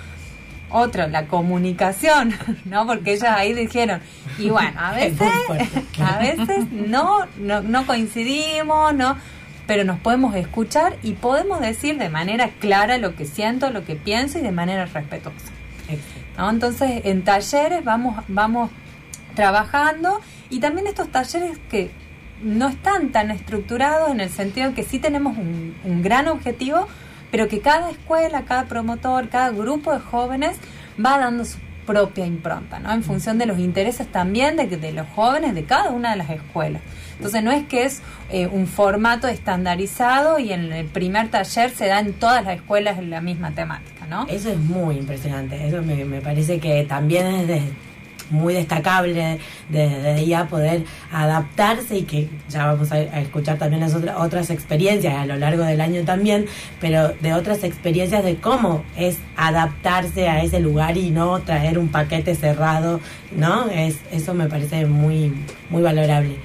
[0.70, 2.86] otro, la comunicación, ¿no?
[2.86, 4.00] Porque ellas ahí dijeron,
[4.38, 5.30] y bueno, a veces,
[6.00, 9.16] a veces no, no, no coincidimos, ¿no?
[9.66, 13.96] Pero nos podemos escuchar y podemos decir de manera clara lo que siento, lo que
[13.96, 15.52] pienso y de manera respetuosa.
[16.38, 16.48] ¿no?
[16.48, 18.70] Entonces, en talleres vamos, vamos
[19.34, 21.90] trabajando y también estos talleres que
[22.42, 26.88] no están tan estructurados en el sentido que sí tenemos un, un gran objetivo,
[27.30, 30.56] pero que cada escuela, cada promotor, cada grupo de jóvenes
[31.04, 32.92] va dando su propia impronta, ¿no?
[32.92, 36.28] En función de los intereses también de, de los jóvenes de cada una de las
[36.28, 36.82] escuelas.
[37.16, 41.86] Entonces no es que es eh, un formato estandarizado y en el primer taller se
[41.86, 44.26] da en todas las escuelas la misma temática, ¿no?
[44.28, 47.62] Eso es muy impresionante, eso me, me parece que también es de,
[48.30, 54.16] muy destacable desde ya poder adaptarse y que ya vamos a, escuchar también las otras,
[54.18, 56.46] otras experiencias a lo largo del año también,
[56.80, 61.88] pero de otras experiencias de cómo es adaptarse a ese lugar y no traer un
[61.88, 63.00] paquete cerrado,
[63.36, 63.68] ¿no?
[63.70, 65.32] Es, eso me parece muy,
[65.70, 66.36] muy valorable.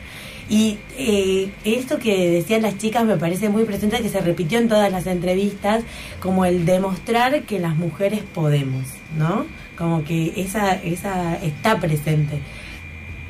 [0.50, 4.68] Y eh, esto que decían las chicas me parece muy presente, que se repitió en
[4.68, 5.84] todas las entrevistas,
[6.22, 8.84] como el demostrar que las mujeres podemos,
[9.18, 9.46] ¿no?
[9.78, 12.40] Como que esa, esa está presente.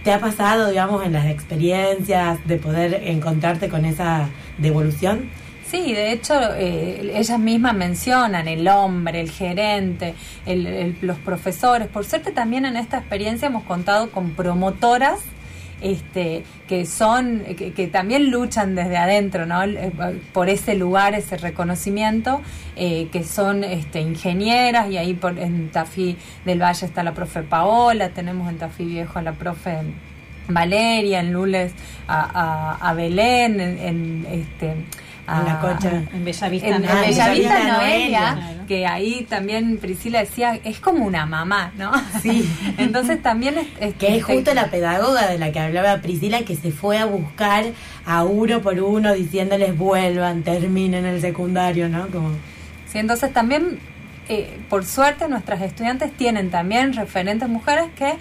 [0.03, 4.27] ¿Te ha pasado, digamos, en las experiencias de poder encontrarte con esa
[4.57, 5.29] devolución?
[5.65, 10.13] Sí, de hecho, eh, ellas mismas mencionan el hombre, el gerente,
[10.45, 11.87] el- los profesores.
[11.87, 15.19] Por suerte también en esta experiencia hemos contado con promotoras
[15.83, 19.63] este, que son, que, también luchan desde adentro, ¿no?
[19.63, 19.91] Eh,
[20.31, 22.41] Por ese lugar, ese reconocimiento,
[22.75, 27.43] eh, que son este, ingenieras y ahí por, en Tafí del Valle está la profe
[27.43, 29.79] Paola, tenemos en Tafí Viejo a la profe
[30.47, 31.73] Valeria, en Lules
[32.07, 34.75] a, Belén, en, este
[35.27, 35.89] a, En La Cocha.
[36.13, 37.01] En Bellavista, en, en Noelia.
[37.01, 38.65] Bellavista Bellavista, Noelia, Noelia.
[38.67, 41.91] que ahí también Priscila decía, es como una mamá, ¿no?
[42.21, 42.47] Sí.
[42.77, 46.55] Entonces también es, es- Que es justo la pedagoga de la que hablaba Priscila que
[46.55, 47.65] se fue a buscar
[48.05, 52.07] a uno por uno diciéndoles vuelvan, terminen el secundario, ¿no?
[52.07, 52.31] Como
[52.91, 53.79] Sí, entonces también,
[54.29, 58.13] eh, por suerte, nuestras estudiantes tienen también referentes mujeres que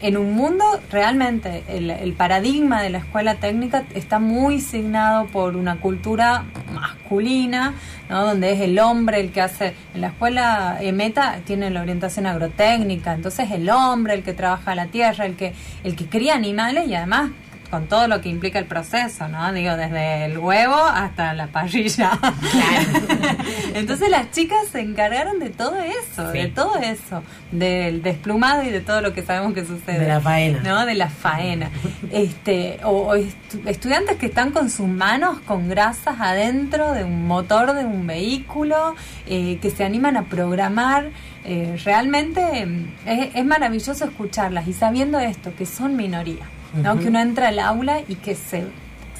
[0.00, 5.56] en un mundo realmente el, el paradigma de la escuela técnica está muy signado por
[5.56, 7.74] una cultura masculina,
[8.08, 8.24] ¿no?
[8.26, 12.26] donde es el hombre el que hace, en la escuela eh, meta tiene la orientación
[12.26, 16.88] agrotécnica, entonces el hombre el que trabaja la tierra, el que, el que cría animales
[16.88, 17.30] y además
[17.74, 19.52] con todo lo que implica el proceso, ¿no?
[19.52, 22.12] Digo, desde el huevo hasta la parrilla.
[23.74, 26.38] Entonces las chicas se encargaron de todo eso, Sí.
[26.38, 29.98] de todo eso, del desplumado y de todo lo que sabemos que sucede.
[29.98, 30.60] De la faena.
[30.62, 30.86] ¿No?
[30.86, 31.70] De la faena.
[32.12, 37.26] Este, o, o estu- estudiantes que están con sus manos con grasas adentro de un
[37.26, 38.94] motor de un vehículo,
[39.26, 41.10] eh, que se animan a programar.
[41.44, 46.44] Eh, realmente mm, es, es maravilloso escucharlas y sabiendo esto, que son minoría,
[46.76, 46.98] ¿no?
[46.98, 48.64] Que uno entra al aula y que se,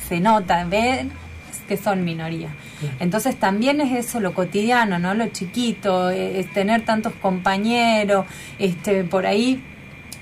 [0.09, 1.07] se nota, ve
[1.69, 2.49] que son minoría.
[3.01, 5.15] Entonces también es eso lo cotidiano, ¿no?
[5.15, 8.27] Lo chiquito, eh, es tener tantos compañeros,
[8.59, 9.63] este, por ahí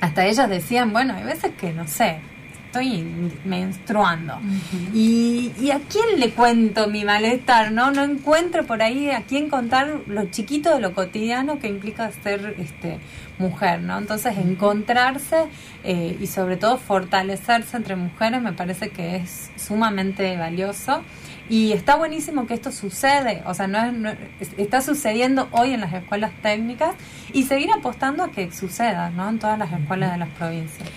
[0.01, 2.19] hasta ellas decían, bueno, hay veces que no sé,
[2.73, 4.39] estoy menstruando.
[4.95, 7.71] y, ¿Y a quién le cuento mi malestar?
[7.71, 12.11] No no encuentro por ahí a quién contar lo chiquito de lo cotidiano que implica
[12.23, 12.99] ser este
[13.39, 13.99] mujer, ¿no?
[13.99, 15.45] Entonces encontrarse
[15.85, 21.03] eh, y sobre todo fortalecerse entre mujeres me parece que es sumamente valioso.
[21.51, 25.73] Y está buenísimo que esto sucede, o sea, no, es, no es- está sucediendo hoy
[25.73, 26.95] en las escuelas técnicas
[27.35, 29.29] y seguir apostando a que suceda, ¿no?
[29.29, 30.89] En todas las escuelas de las provincias.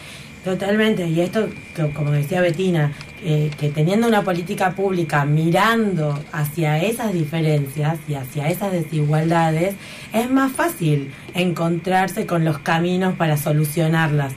[0.46, 1.50] Totalmente, y esto,
[1.96, 2.92] como decía Betina,
[3.24, 9.74] eh, que teniendo una política pública mirando hacia esas diferencias y hacia esas desigualdades,
[10.14, 14.34] es más fácil encontrarse con los caminos para solucionarlas.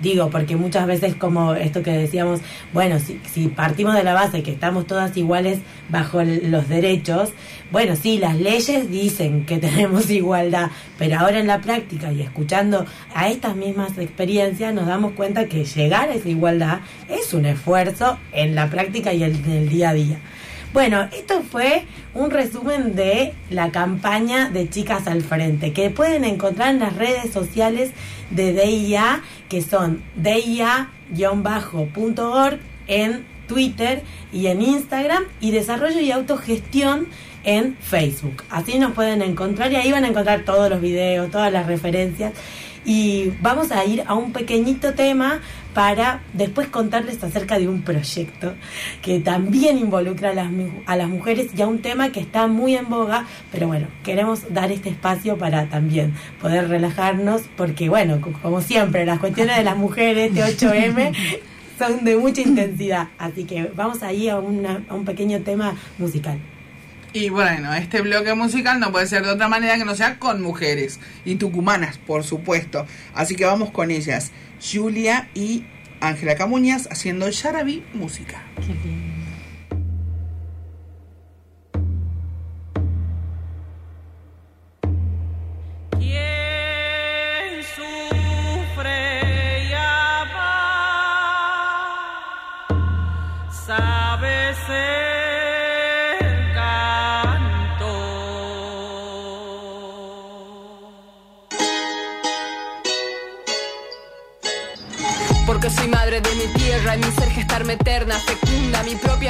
[0.00, 2.40] Digo, porque muchas veces como esto que decíamos,
[2.72, 7.30] bueno, si, partimos de la base que estamos todas iguales bajo los derechos,
[7.70, 12.86] bueno, sí, las leyes dicen que tenemos igualdad, pero ahora en la práctica y escuchando
[13.14, 18.18] a estas mismas experiencias nos damos cuenta que llegar a esa igualdad es un esfuerzo
[18.32, 20.18] en la práctica y en el día a día.
[20.72, 26.70] Bueno, esto fue un resumen de la campaña de Chicas al Frente, que pueden encontrar
[26.70, 27.90] en las redes sociales
[28.30, 29.20] de DIA,
[29.50, 30.88] que son DIA-org
[32.86, 37.08] en Twitter y en Instagram, y Desarrollo y Autogestión
[37.44, 38.44] en Facebook.
[38.48, 42.32] Así nos pueden encontrar y ahí van a encontrar todos los videos, todas las referencias.
[42.84, 45.40] Y vamos a ir a un pequeñito tema
[45.74, 48.54] para después contarles acerca de un proyecto
[49.02, 50.48] que también involucra a las,
[50.86, 54.52] a las mujeres y a un tema que está muy en boga, pero bueno, queremos
[54.52, 59.64] dar este espacio para también poder relajarnos, porque bueno, co- como siempre, las cuestiones de
[59.64, 61.14] las mujeres de 8M
[61.78, 66.38] son de mucha intensidad, así que vamos ahí a, una- a un pequeño tema musical.
[67.12, 70.40] Y bueno, este bloque musical no puede ser de otra manera que no sea con
[70.40, 72.86] mujeres y tucumanas, por supuesto.
[73.14, 74.30] Así que vamos con ellas,
[74.60, 75.64] Julia y
[76.00, 78.42] Ángela Camuñas haciendo Yaraví Música.
[78.64, 79.09] Quien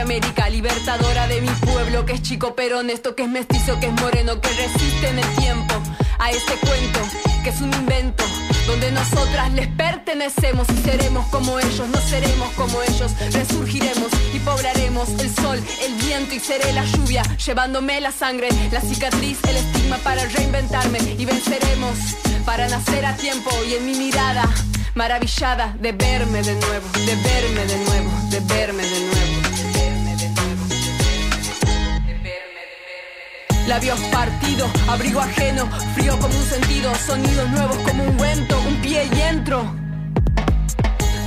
[0.01, 3.93] América, libertadora de mi pueblo, que es chico pero honesto, que es mestizo, que es
[4.01, 5.75] moreno, que resiste en el tiempo
[6.19, 7.01] a este cuento,
[7.43, 8.25] que es un invento,
[8.67, 15.09] donde nosotras les pertenecemos y seremos como ellos, no seremos como ellos, resurgiremos y poblaremos
[15.19, 19.97] el sol, el viento y seré la lluvia, llevándome la sangre, la cicatriz, el estigma
[19.99, 21.99] para reinventarme y venceremos
[22.45, 24.49] para nacer a tiempo y en mi mirada
[24.95, 26.89] maravillada de verme de nuevo.
[26.93, 29.30] de verme de nuevo, de verme de nuevo.
[33.71, 35.65] Labios partidos, abrigo ajeno,
[35.95, 39.63] frío como un sentido, sonidos nuevos como un cuento, un pie y entro.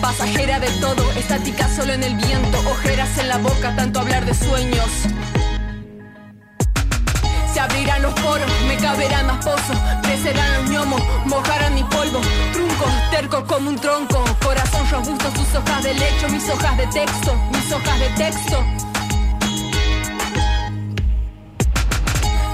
[0.02, 4.34] Pasajera de todo, estática solo en el viento, ojeras en la boca, tanto hablar de
[4.34, 4.90] sueños.
[7.54, 12.20] Se abrirán los poros, me caberán más pozos, crecerán los ñomos, mojarán mi polvo,
[12.52, 17.36] truncos, tercos como un tronco, corazón robusto, sus hojas de lecho, mis hojas de texto,
[17.54, 18.93] mis hojas de texto.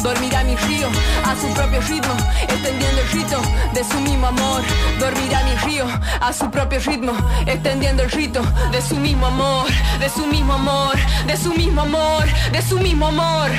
[0.02, 0.88] Dormirá mi río
[1.26, 3.42] a su propio ritmo, extendiendo el rito
[3.74, 4.62] de su mismo amor.
[5.00, 5.86] Dormirá mi río
[6.20, 7.14] a su propio ritmo,
[7.46, 8.42] extendiendo el rito
[8.72, 9.68] de su mismo amor,
[10.00, 10.96] de su mismo amor,
[11.28, 13.50] de su mismo amor, de su mismo amor.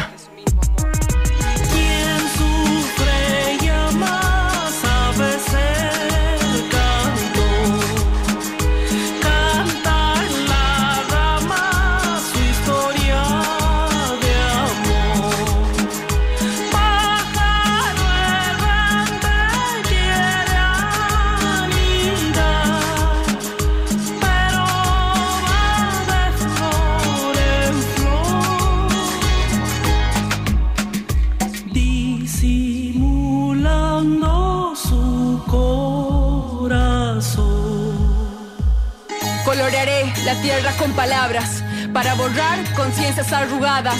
[40.24, 41.62] La tierra con palabras
[41.92, 43.98] para borrar conciencias arrugadas.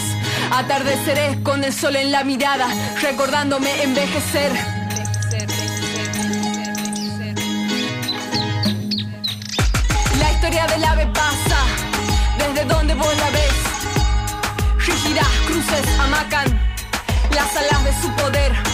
[0.51, 2.69] Atardeceré con el sol en la mirada,
[3.01, 4.53] recordándome envejecer.
[10.19, 11.59] La historia del ave pasa
[12.39, 14.87] desde donde vos la ves.
[14.87, 16.61] Rígidas cruces amacan
[17.35, 18.70] las alas de su poder.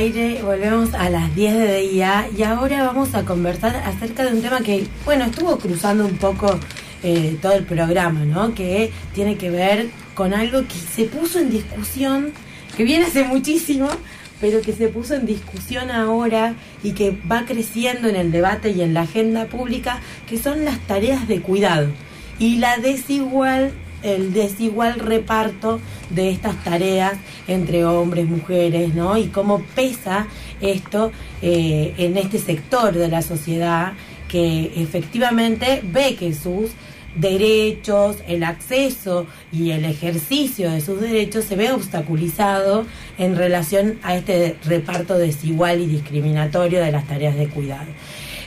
[0.00, 4.62] Volvemos a las 10 de día y ahora vamos a conversar acerca de un tema
[4.62, 6.58] que, bueno, estuvo cruzando un poco
[7.02, 8.54] eh, todo el programa, ¿no?
[8.54, 12.32] Que tiene que ver con algo que se puso en discusión,
[12.78, 13.90] que viene hace muchísimo,
[14.40, 18.80] pero que se puso en discusión ahora y que va creciendo en el debate y
[18.80, 21.88] en la agenda pública, que son las tareas de cuidado
[22.38, 23.72] y la desigual
[24.02, 25.80] el desigual reparto
[26.10, 27.14] de estas tareas
[27.48, 29.16] entre hombres, mujeres, ¿no?
[29.16, 30.26] Y cómo pesa
[30.60, 33.92] esto eh, en este sector de la sociedad
[34.28, 36.70] que efectivamente ve que sus
[37.14, 42.86] derechos, el acceso y el ejercicio de sus derechos se ve obstaculizado
[43.18, 47.88] en relación a este reparto desigual y discriminatorio de las tareas de cuidado.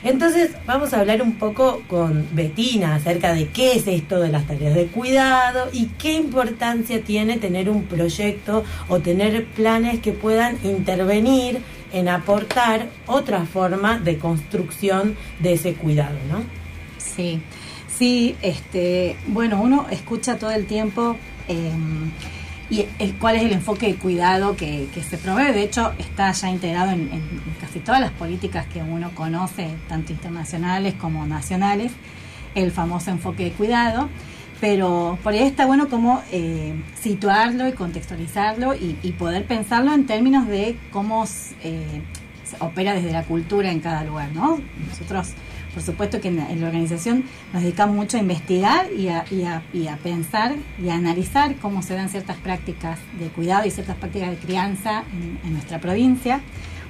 [0.04, 4.46] Entonces vamos a hablar un poco con Betina acerca de qué es esto de las
[4.46, 10.58] tareas de cuidado y qué importancia tiene tener un proyecto o tener planes que puedan
[10.62, 11.60] intervenir
[11.94, 16.42] en aportar otra forma de construcción de ese cuidado, ¿no?
[16.98, 17.40] Sí,
[17.88, 21.16] sí, este, bueno, uno escucha todo el tiempo
[21.48, 21.72] eh,
[22.70, 25.52] y el, cuál es el enfoque de cuidado que, se provee.
[25.52, 27.10] De hecho, está ya integrado en,
[27.60, 31.92] casi todas las políticas que uno conoce, tanto internacionales como nacionales,
[32.54, 34.08] el famoso enfoque de cuidado.
[34.60, 40.06] Pero por ahí está bueno como eh, situarlo y contextualizarlo y, y poder pensarlo en
[40.06, 41.26] términos de cómo
[41.62, 42.02] eh,
[42.44, 44.60] se opera desde la cultura en cada lugar, ¿no?
[44.88, 45.34] Nosotros
[45.74, 49.24] por supuesto que en la, en la organización nos dedicamos mucho a investigar y a,
[49.30, 53.66] y, a, y a, pensar y a analizar cómo se dan ciertas prácticas de cuidado
[53.66, 56.40] y ciertas prácticas de crianza en, en nuestra provincia.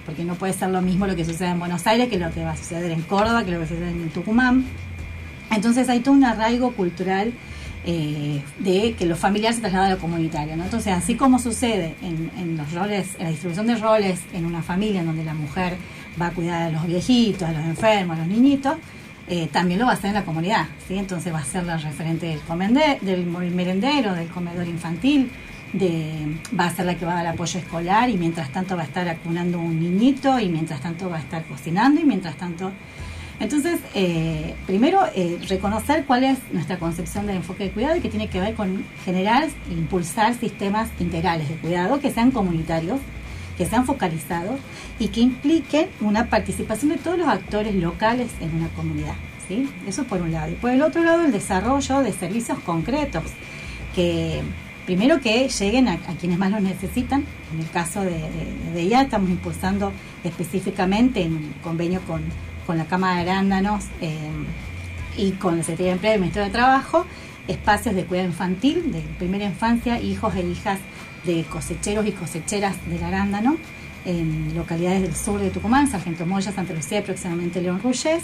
[0.05, 2.45] porque no puede ser lo mismo lo que sucede en Buenos Aires que lo que
[2.45, 4.65] va a suceder en Córdoba, que lo que sucede en Tucumán.
[5.51, 7.33] Entonces hay todo un arraigo cultural
[7.87, 10.57] eh, de que lo familiar se traslada a lo comunitario.
[10.57, 10.65] ¿no?
[10.65, 14.63] Entonces, así como sucede en, en los roles, en la distribución de roles en una
[14.63, 15.77] familia en donde la mujer
[16.21, 18.77] va a cuidar a los viejitos, a los enfermos, a los niñitos,
[19.27, 20.67] eh, también lo va a hacer en la comunidad.
[20.87, 20.97] ¿sí?
[20.99, 25.31] Entonces va a ser la referente del, comende- del merendero, del comedor infantil,
[25.73, 28.83] de, va a ser la que va a dar apoyo escolar y mientras tanto va
[28.83, 32.71] a estar acunando un niñito y mientras tanto va a estar cocinando y mientras tanto...
[33.41, 38.09] Entonces, eh, primero, eh, reconocer cuál es nuestra concepción del enfoque de cuidado y que
[38.09, 43.01] tiene que ver con generar e impulsar sistemas integrales de cuidado que sean comunitarios,
[43.57, 44.59] que sean focalizados
[44.99, 49.15] y que impliquen una participación de todos los actores locales en una comunidad.
[49.49, 49.69] ¿sí?
[49.87, 50.51] Eso por un lado.
[50.51, 53.25] Y por el otro lado, el desarrollo de servicios concretos
[53.95, 54.43] que
[54.87, 57.25] primero que lleguen a, quienes más lo necesitan.
[57.53, 58.19] En el caso de,
[58.75, 59.93] de, estamos impulsando
[60.25, 62.23] específicamente en convenio con,
[62.67, 64.19] con la Cámara de Arándanos eh,
[65.17, 67.07] y con la Secretaría de Empleo y el Ministerio de Trabajo
[67.49, 70.79] espacios de cuidado infantil, de primera infancia, hijos e hijas
[71.25, 73.57] de cosecheros y cosecheras del arándano
[74.05, 78.23] en localidades del sur de Tucumán, Sargento Moya, Santa Lucía y próximamente León Ruyes,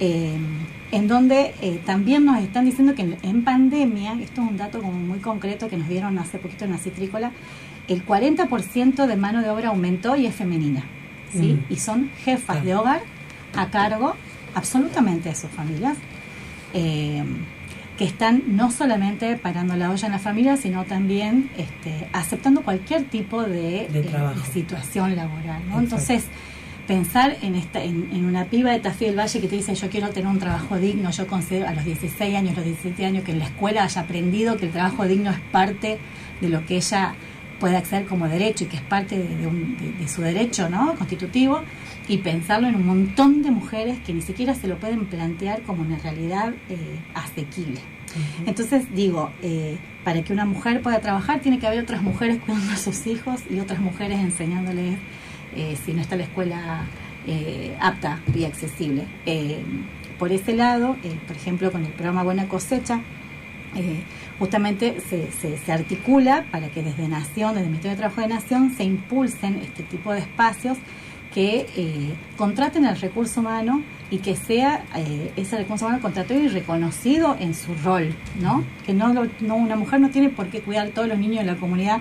[0.00, 0.36] eh,
[0.90, 4.80] en donde eh, también nos están diciendo que en, en pandemia, esto es un dato
[4.80, 7.30] como muy concreto que nos dieron hace poquito en la citrícola,
[7.86, 10.84] el 40% de mano de obra aumentó y es femenina,
[11.32, 11.54] ¿sí?
[11.54, 11.72] Mm.
[11.72, 13.02] Y son jefas de hogar
[13.56, 14.14] a cargo
[14.54, 15.96] absolutamente de sus familias,
[16.72, 17.22] eh,
[17.98, 23.04] que están no solamente parando la olla en la familia, sino también este, aceptando cualquier
[23.04, 25.62] tipo de, De eh, de situación laboral.
[25.68, 25.78] ¿no?
[25.78, 26.24] Entonces,
[26.88, 29.88] pensar en, esta, en, en una piba de Tafí del Valle que te dice yo
[29.88, 33.32] quiero tener un trabajo digno, yo considero a los 16 años, los 17 años, que
[33.32, 35.98] en la escuela haya aprendido que el trabajo digno es parte
[36.40, 37.14] de lo que ella
[37.60, 40.68] puede acceder como derecho y que es parte de, de un- de- de su derecho
[40.68, 40.94] ¿no?
[40.96, 41.62] constitutivo
[42.08, 45.82] y pensarlo en un montón de mujeres que ni siquiera se lo pueden plantear como
[45.82, 46.76] una realidad eh,
[47.14, 47.80] asequible.
[48.46, 52.72] Entonces digo, eh, para que una mujer pueda trabajar tiene que haber otras mujeres cuidando
[52.72, 54.98] a sus hijos y otras mujeres enseñándoles
[55.56, 56.86] eh, si no está la escuela
[57.80, 59.06] apta y accesible.
[60.18, 60.96] Por ese lado,
[61.26, 63.00] por ejemplo, con el programa Buena Cosecha,
[64.38, 68.28] justamente se, se, se articula para que desde Nación, desde el Ministerio de Trabajo de
[68.28, 70.76] Nación, se impulsen este tipo de espacios
[71.34, 76.46] que eh, contraten al recurso humano y que sea eh, ese recurso humano contratado y
[76.48, 78.62] reconocido en su rol, ¿no?
[78.86, 81.38] Que no, lo- no una mujer no tiene por qué cuidar a todos los niños
[81.44, 82.00] de la comunidad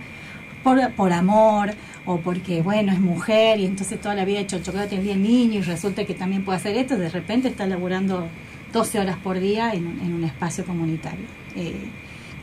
[0.63, 1.71] por, por amor
[2.05, 5.03] o porque, bueno, es mujer y entonces toda la vida ha hecho el chocolate el
[5.03, 8.27] día del niño y resulta que también puede hacer esto, de repente está laburando
[8.71, 11.25] 12 horas por día en un espacio comunitario.
[11.55, 11.73] Eh,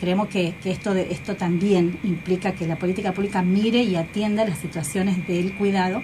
[0.00, 4.44] creemos que, que esto, de, esto también implica que la política pública mire y atienda
[4.46, 6.02] las situaciones del cuidado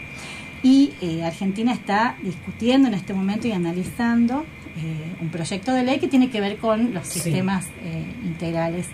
[0.66, 4.40] y eh, Argentina está discutiendo en este momento y analizando
[4.76, 8.86] eh, un proyecto de ley que tiene que ver con los sistemas eh, integrales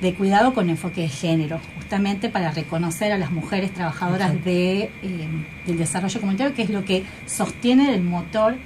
[0.00, 4.50] de cuidado con enfoque de género, justamente para reconocer a las mujeres trabajadoras Exacto.
[4.50, 4.90] de,
[5.66, 8.56] del desarrollo comunitario, que es lo que sostiene el motor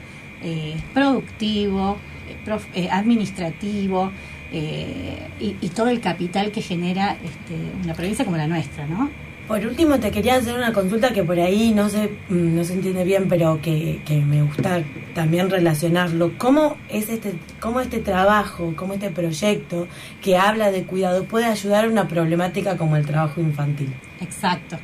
[0.95, 1.99] productivo,
[2.47, 4.11] prof- administrativo
[4.53, 9.11] eh, y, y todo el capital que genera este, una provincia como la nuestra, ¿no?
[9.49, 12.75] Por último, te quería hacer una consulta que por ahí no se, mm, no se
[12.75, 14.83] entiende bien, pero que, que me gusta
[15.15, 16.33] también relacionarlo.
[16.37, 19.89] ¿Cómo es este, cómo este trabajo, cómo este proyecto
[20.23, 23.95] que habla de cuidado puede ayudar a una problemática como el trabajo infantil?
[24.21, 24.77] Exacto.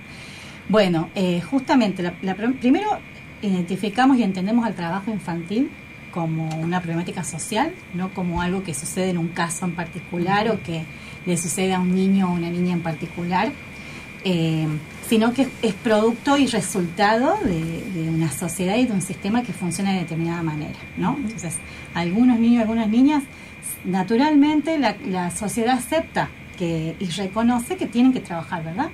[0.71, 2.89] Bueno, eh, justamente, la- la prim- primero
[3.43, 5.71] identificamos y entendemos al trabajo infantil
[6.11, 10.63] como una problemática social, no como algo que sucede en un caso en particular o
[10.63, 10.85] que
[11.27, 13.53] le sucede a un niño o una niña en particular,
[14.25, 14.67] eh,
[15.09, 19.53] sino que es producto y resultado de, de una sociedad y de un sistema que
[19.53, 21.17] funciona de determinada manera, ¿no?
[21.17, 21.59] Entonces,
[21.95, 23.23] algunos niños y algunas niñas,
[23.85, 28.91] naturalmente la, la sociedad acepta que, y reconoce que tienen que trabajar, ¿verdad?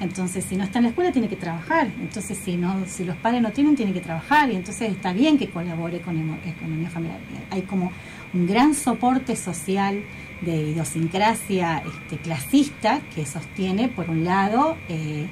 [0.00, 1.88] Entonces, si no está en la escuela, tiene que trabajar.
[2.00, 4.50] Entonces, si no, si los padres no tienen, tienen que trabajar.
[4.50, 7.18] Y entonces está bien que colabore con economía familiar.
[7.50, 7.90] Hay como
[8.34, 10.02] un gran soporte social
[10.40, 15.26] de idiosincrasia este, clasista que sostiene, por un lado, eh,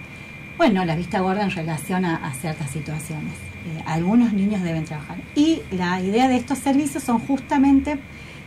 [0.56, 3.32] bueno, la vista gorda en relación a, ciertas situaciones.
[3.66, 5.16] Eh, algunos niños deben trabajar.
[5.34, 7.98] Y la idea de estos servicios son justamente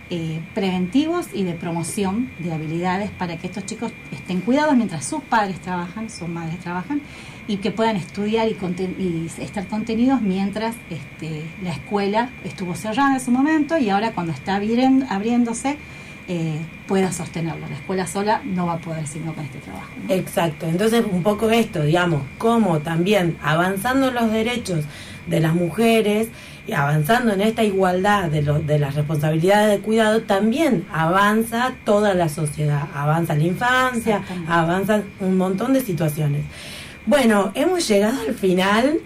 [0.09, 5.21] eh, preventivos y de promoción de habilidades para que estos chicos estén cuidados mientras sus
[5.21, 7.01] padres trabajan, sus madres trabajan,
[7.47, 13.15] y que puedan estudiar y, conten- y estar contenidos mientras este, la escuela estuvo cerrada
[13.15, 15.77] en su momento y ahora cuando está abriéndose
[16.27, 17.67] eh, pueda sostenerlo.
[17.69, 19.87] La escuela sola no va a poder sino con este trabajo.
[20.07, 20.13] ¿no?
[20.13, 24.85] Exacto, entonces un poco esto, digamos, cómo también avanzando los derechos
[25.27, 26.29] de las mujeres
[26.67, 32.13] y avanzando en esta igualdad de, lo- de las responsabilidades de cuidado, también avanza toda
[32.13, 36.43] la sociedad, avanza la infancia, avanzan un montón de situaciones.
[37.07, 38.99] Bueno, hemos llegado al final,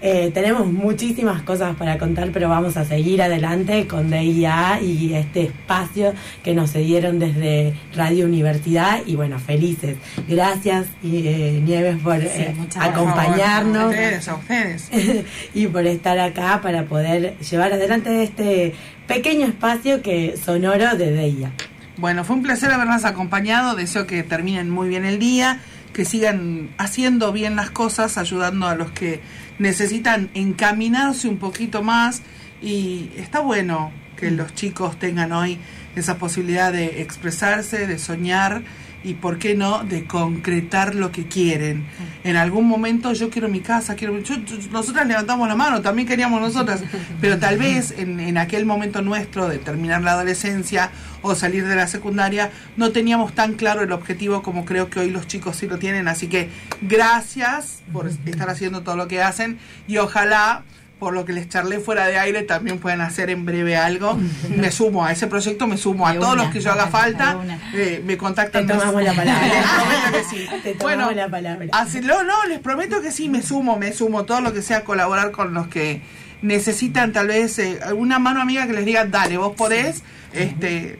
[0.00, 5.42] eh, tenemos muchísimas cosas para contar, pero vamos a seguir adelante con DIA y este
[5.42, 9.96] espacio que nos cedieron desde Radio Universidad y bueno, felices.
[10.28, 14.90] Gracias y, eh, Nieves por eh, acompañarnos A ustedes, a ustedes.
[15.52, 18.76] y por estar acá para poder llevar adelante este
[19.08, 21.50] pequeño espacio que sonoro de DIA.
[21.98, 23.74] Bueno, fue un placer habernos acompañado.
[23.74, 25.58] Deseo que terminen muy bien el día,
[25.92, 29.20] que sigan haciendo bien las cosas, ayudando a los que
[29.58, 32.22] necesitan encaminarse un poquito más.
[32.62, 35.58] Y está bueno que los chicos tengan hoy
[35.96, 38.62] esa posibilidad de expresarse, de soñar
[39.04, 41.86] y, ¿por qué no?, de concretar lo que quieren.
[42.24, 46.06] En algún momento yo quiero mi casa, quiero yo- yo- nosotras levantamos la mano, también
[46.08, 46.82] queríamos nosotras,
[47.20, 50.90] pero tal vez en, en aquel momento nuestro de terminar la adolescencia
[51.22, 55.10] o salir de la secundaria, no teníamos tan claro el objetivo como creo que hoy
[55.10, 56.06] los chicos sí lo tienen.
[56.08, 56.48] Así que
[56.82, 60.62] gracias por estar haciendo todo lo que hacen y ojalá
[60.98, 64.18] por lo que les charlé fuera de aire, también puedan hacer en breve algo.
[64.56, 67.38] Me sumo a ese proyecto, me sumo a todos una, los que yo haga falta.
[67.74, 68.66] eh, me contactan.
[68.66, 69.46] Te tomamos la palabra.
[69.48, 70.48] Les prometo que sí.
[70.62, 71.66] Te Bueno, la palabra.
[71.72, 74.24] Así, no, no, les prometo que sí, me sumo, me sumo.
[74.24, 76.02] Todo lo que sea colaborar con los que
[76.42, 80.98] necesitan tal vez eh, alguna mano amiga que les diga, dale, vos podés, este,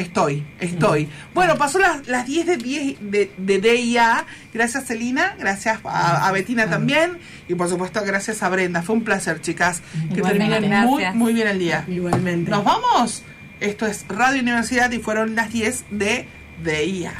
[0.00, 1.08] estoy, estoy.
[1.34, 4.26] Bueno, pasó las, las 10 de 10 de, de DIA.
[4.52, 7.18] Gracias, Celina, gracias a, a Betina también.
[7.48, 8.82] Y por supuesto, gracias a Brenda.
[8.82, 9.82] Fue un placer, chicas.
[10.12, 10.54] Que Igualmente.
[10.54, 11.84] terminen muy, muy bien el día.
[11.88, 12.50] Igualmente.
[12.50, 13.22] ¿Nos vamos?
[13.60, 16.26] Esto es Radio Universidad y fueron las 10 de
[16.64, 17.12] DIA.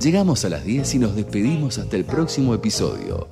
[0.00, 3.28] Llegamos a las 10 y nos despedimos hasta el próximo episodio.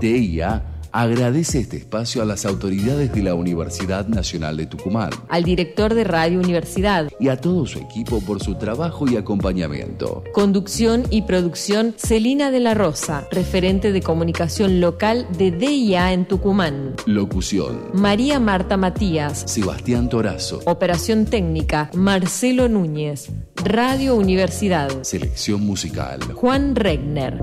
[0.00, 0.62] TIA
[0.94, 6.04] agradece este espacio a las autoridades de la Universidad Nacional de Tucumán Al director de
[6.04, 7.10] Radio Universidad.
[7.18, 10.22] y a todo su equipo por su trabajo y acompañamiento.
[10.32, 16.94] Conducción y producción Celina de la Rosa, referente de comunicación local de DIA en Tucumán.
[17.06, 17.90] Locución.
[17.92, 19.42] María Marta Matías.
[19.46, 20.60] Sebastián Torazo.
[20.66, 23.30] Operación técnica Marcelo Núñez.
[23.64, 25.02] Radio Universidad.
[25.02, 26.20] Selección musical.
[26.34, 27.42] Juan Regner.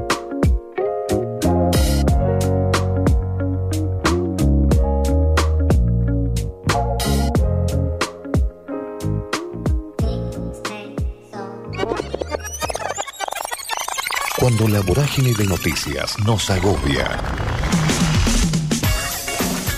[14.42, 17.08] Cuando la vorágine de noticias nos agobia,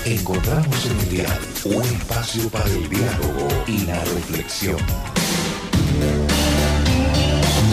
[0.06, 4.78] encontramos en el dial un espacio para el diálogo y la reflexión.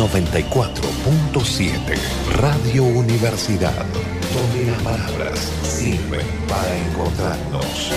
[0.00, 1.96] 94.7
[2.38, 3.86] Radio Universidad,
[4.34, 7.92] donde las palabras sirven para encontrarnos.